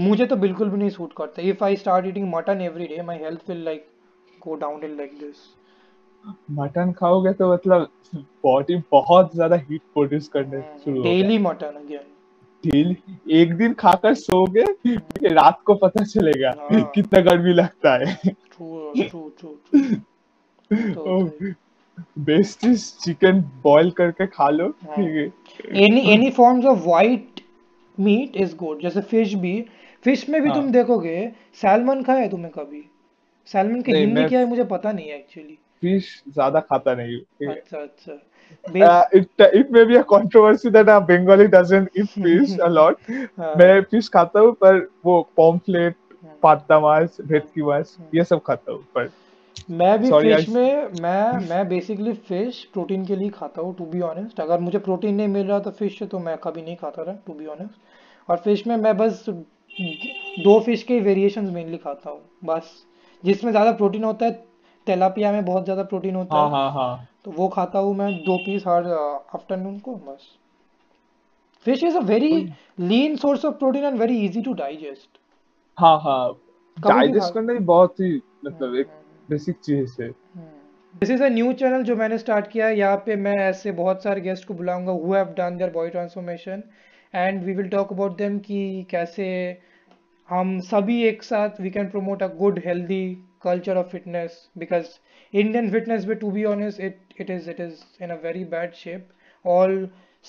[0.08, 3.18] मुझे तो बिल्कुल भी नहीं सूट करता if I start eating mutton every day my
[3.24, 3.88] health will like
[4.48, 5.48] go downhill like this
[6.60, 7.88] mutton खाओगे तो मतलब
[8.50, 12.02] बॉडी बहुत ज्यादा हीट प्रोड्यूस करने शुरू हो डेली मटन अगेन
[12.66, 18.18] डेली एक दिन खाकर सो गए रात को पता चलेगा हाँ। कितना गर्मी लगता है
[22.32, 25.10] बेस्ट इज चिकन बॉईल करके खा लो हाँ। ठीक
[25.48, 27.42] है any any forms of white
[28.00, 29.60] meat is good जैसे फिश भी
[30.04, 30.58] फिश में भी हाँ.
[30.62, 31.32] तुम देखोगे
[31.62, 32.84] सैलमन खाए है तुमने कभी
[33.54, 37.20] सैलमन के हिंदी क्या है मुझे पता नहीं है एक्चुअली फिश ज्यादा खाता नहीं
[37.52, 38.14] अच्छा अच्छा
[38.74, 38.82] They...
[38.82, 39.30] Uh, it
[39.62, 43.00] it may be a controversy that a uh, Bengali doesn't eat fish a lot.
[43.40, 43.56] हाँ.
[43.62, 45.96] मैं फिश खाता हूँ पर वो पॉम्फलेट
[46.44, 49.12] पाता मांस भेटकी मांस ये सब खाता हूँ पर
[49.82, 50.54] मैं भी Sorry, फिश I...
[50.54, 54.78] में मैं मैं बेसिकली फिश प्रोटीन के लिए खाता हूँ टू बी ऑनेस्ट अगर मुझे
[54.90, 57.46] प्रोटीन नहीं मिल रहा था तो फिश तो मैं कभी नहीं खाता रहा टू बी
[57.56, 62.22] ऑनेस्ट और फिश में मैं बस दो फिश के वेरिएशन मेनली खाता हूँ
[62.54, 62.74] बस
[63.26, 64.32] जिसमें ज्यादा प्रोटीन होता है
[64.88, 67.09] तेलापिया में बहुत ज्यादा प्रोटीन होता हाँ, है हाँ, हाँ.
[67.26, 70.28] तो वो खाता हूँ मैं दो पीस हर आफ्टरनून को बस
[71.66, 72.30] fish is a very
[72.92, 75.18] lean source of protein and very easy to digest
[75.80, 76.30] हाँ हाँ
[76.88, 78.16] डाइजेस्ट करना भी बहुत ही
[78.46, 78.88] मतलब एक
[79.30, 80.10] बेसिक हम्म, हम्म। चीज है
[81.00, 84.04] this is a new channel जो मैंने स्टार्ट किया है यहाँ पे मैं ऐसे बहुत
[84.04, 86.64] सारे गेस्ट को बुलाऊंगा who have done their body transformation
[87.16, 89.28] and we will talk about them कि कैसे
[90.30, 93.04] हम सभी एक साथ we can promote a good healthy
[93.46, 94.88] culture of fitness because
[95.42, 98.76] Indian fitness, but to be honest, it it is it is in a very bad
[98.84, 99.80] shape all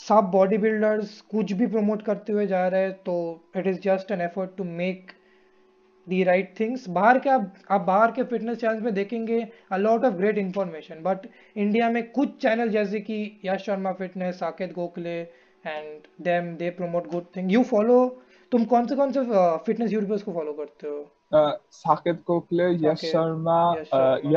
[0.00, 3.14] सब body builders कुछ भी promote करते हुए जा रहे हैं तो
[3.56, 5.10] it is just an effort to make
[6.08, 9.40] the right things बाहर के आप आप बाहर के फिटनेस चैनल में देखेंगे
[9.78, 11.26] a lot of great information but
[11.56, 17.08] India में कुछ चैनल जैसे कि Yash Sharma fitness Saket Gokhale and them they promote
[17.14, 17.98] good thing you follow
[18.52, 19.24] तुम कौन से कौन से
[19.66, 21.50] फिटनेस यूट्यूबर्स को फॉलो करते हो
[21.82, 23.60] साकेत गोखले यश शर्मा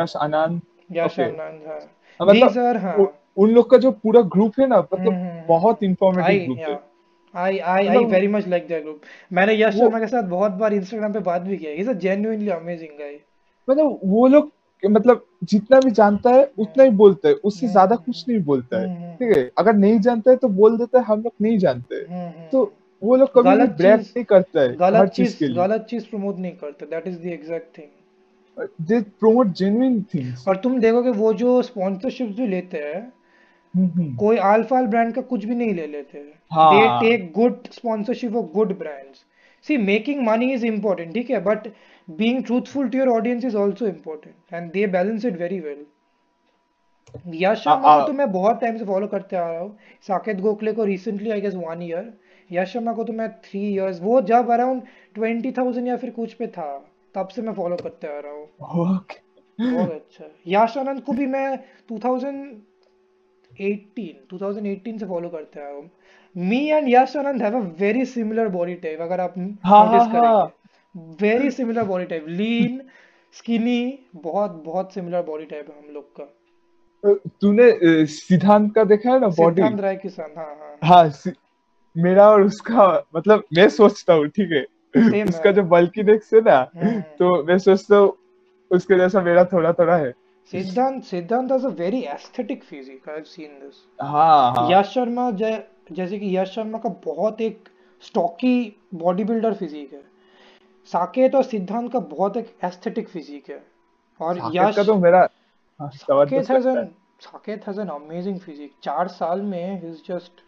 [0.01, 0.62] यश अनंत
[0.97, 1.89] यश अनंत
[2.20, 2.28] हाँ.
[2.28, 6.43] मतलब हाँ। उन लोग का जो पूरा ग्रुप है ना मतलब हम्म, हम्म। बहुत इंफॉर्मेटिव
[6.53, 6.80] ग्रुप है
[7.43, 9.01] I I I very much like that group
[9.34, 12.49] मैंने यश शर्मा के साथ बहुत बार इंस्टाग्राम पे बात भी किया is a genuinely
[12.59, 13.18] amazing guy
[13.70, 14.51] मतलब वो लोग
[14.89, 18.82] मतलब जितना भी जानता है उतना ही बोलता है उससे हम्म, ज्यादा कुछ नहीं बोलता
[18.82, 22.03] है ठीक है अगर नहीं जानता है तो बोल देता है हम लोग नहीं जानते
[22.51, 22.72] तो
[23.03, 27.07] वो लोग कभी ब्रेक नहीं करता है गलत चीज गलत चीज प्रमोट नहीं करते that
[27.14, 27.89] is the exact thing
[28.60, 34.86] they promote genuine things और तुम देखोगे वो जो स्पॉन्सरशिप जो लेते हैं कोई आल्फाल
[34.88, 39.24] ब्रांड का कुछ भी नहीं ले लेते they take good sponsorship of good brands
[39.68, 41.68] see making money is important ठीक है but
[42.18, 45.86] being truthful to your audience is also important and they balance it very well
[47.43, 49.76] Yash Sharma को तो मैं बहुत टाइम से फॉलो करते आ रहा हूँ
[50.08, 52.14] साकेत गोखले को recently I guess one year
[52.51, 54.82] Yash Sharma को तो मैं थ्री इयर्स वो जब अराउंड
[55.16, 56.70] ट्वेंटी थाउजेंड या फिर कुछ पे था
[57.16, 58.43] तब से मैं फॉलो करते आ रहा हूँ
[58.93, 59.22] okay.
[59.61, 61.57] बहुत अच्छा याश आनंद को भी मैं
[61.91, 62.36] 2018
[64.34, 65.89] 2018 से फॉलो करते आया हूँ
[66.49, 69.99] me and Yash Anand have a very similar body type अगर आप नोटिस हाँ, हाँ,
[70.05, 70.07] हाँ।
[70.47, 72.82] करेंगे very similar body type lean
[73.38, 73.80] skinny
[74.24, 77.72] बहुत बहुत सिमिलर बॉडी टाइप है हम लोग का तूने
[78.20, 81.32] सिद्धांत का देखा है ना बॉडी सिद्धांत राय किसान हाँ हाँ हाँ
[82.03, 82.86] मेरा और उसका
[83.16, 84.64] मतलब मैं सोचता हूँ ठीक है
[85.29, 86.57] उसका जो बल्कि देख से ना
[87.19, 88.17] तो मैं सोचता तो
[88.75, 90.11] उसके जैसा मेरा थोड़ा थोड़ा है
[90.51, 94.67] Siddhant Siddhant a very aesthetic physique I have seen this हाँ हाँ.
[94.71, 97.69] यश शर्मा जैसे कि यश शर्मा का बहुत एक
[98.07, 98.55] स्टॉकी
[99.05, 100.01] बॉडी बिल्डर फिजिक है
[100.91, 103.61] साकेत और सिद्धांत का बहुत एक एस्थेटिक फिजिक है
[104.21, 105.27] और यश का तो मेरा
[105.79, 106.85] हाँ, Saket has an
[107.27, 110.41] Saket has an amazing physique चार साल में ही is just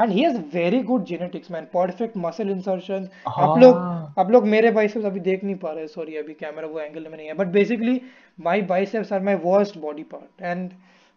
[0.00, 4.46] And he has very good genetics man perfect muscle insertion आप लोग हाँ। आप लोग
[4.54, 7.34] मेरे बाइसेप्स अभी देख नहीं पा रहे सॉरी अभी कैमरा वो एंगल में नहीं है
[7.34, 8.00] but basically
[8.48, 10.70] my biceps are my worst body part and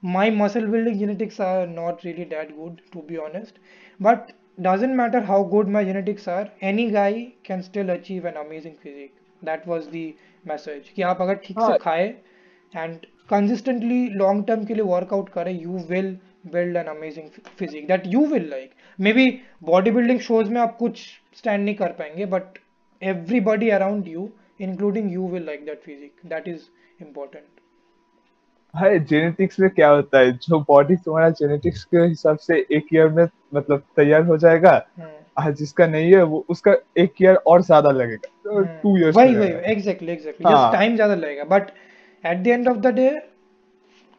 [0.04, 3.54] my muscle building genetics are not really that good to be honest
[4.00, 8.76] but doesn't matter how good my genetics are any guy can still achieve an amazing
[8.76, 10.16] physique that was the
[10.46, 12.14] message कि आप अगर ठीक से हाँ। खाए
[12.74, 16.16] and consistently long term के लिए workout करें you will
[16.51, 19.25] build an amazing physique that you will like maybe
[19.65, 21.05] bodybuilding shows में आप कुछ
[21.41, 22.59] stand नहीं कर पाएंगे but
[23.15, 24.29] everybody around you
[24.67, 26.69] including you will like that physique that is
[27.07, 27.51] important
[28.77, 33.09] भाई जेनेटिक्स में क्या होता है जो बॉडी तुम्हारा जेनेटिक्स के हिसाब से एक ईयर
[33.13, 34.71] में मतलब तैयार हो जाएगा
[35.39, 36.73] आज जिसका नहीं है वो उसका
[37.03, 41.71] एक ईयर और ज्यादा लगेगा टू इयर्स वही वही एग्जैक्टली एग्जैक्टली टाइम ज्यादा लगेगा but
[42.33, 43.09] at the end of the day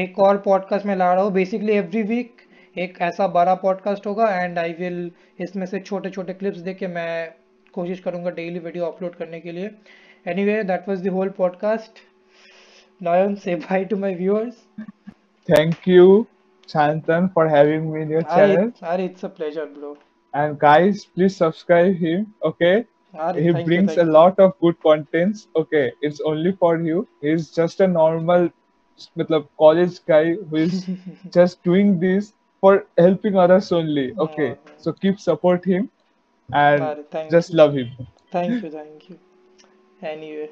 [0.00, 2.36] एक और पॉडकास्ट में ला रहा हूँ बेसिकली एवरी वीक
[2.82, 5.10] एक ऐसा बड़ा पॉडकास्ट होगा एंड आई विल
[5.46, 7.08] इसमें से छोटे छोटे क्लिप्स दे के मैं
[7.74, 9.70] कोशिश करूँगा डेली वीडियो अपलोड करने के लिए
[10.44, 11.98] anyway that was the whole podcast
[13.08, 14.66] Nayan say bye to my viewers
[15.50, 16.24] thank you
[16.72, 18.68] Chantan for having me in your Aar, channel.
[18.90, 19.88] Aar, it's a pleasure, bro.
[20.42, 22.22] And guys, please subscribe him.
[22.50, 22.70] Okay.
[23.24, 25.42] Aar, he brings you, a lot of good contents.
[25.62, 27.02] Okay, it's only for you.
[27.26, 28.48] He's just a normal
[29.58, 30.86] college guy who is
[31.30, 34.14] just doing this for helping others only.
[34.18, 35.90] Okay, so keep support him
[36.52, 37.56] and thank just you.
[37.56, 37.90] Love him.
[38.30, 39.18] Thank you, thank you.
[40.02, 40.50] Anyway.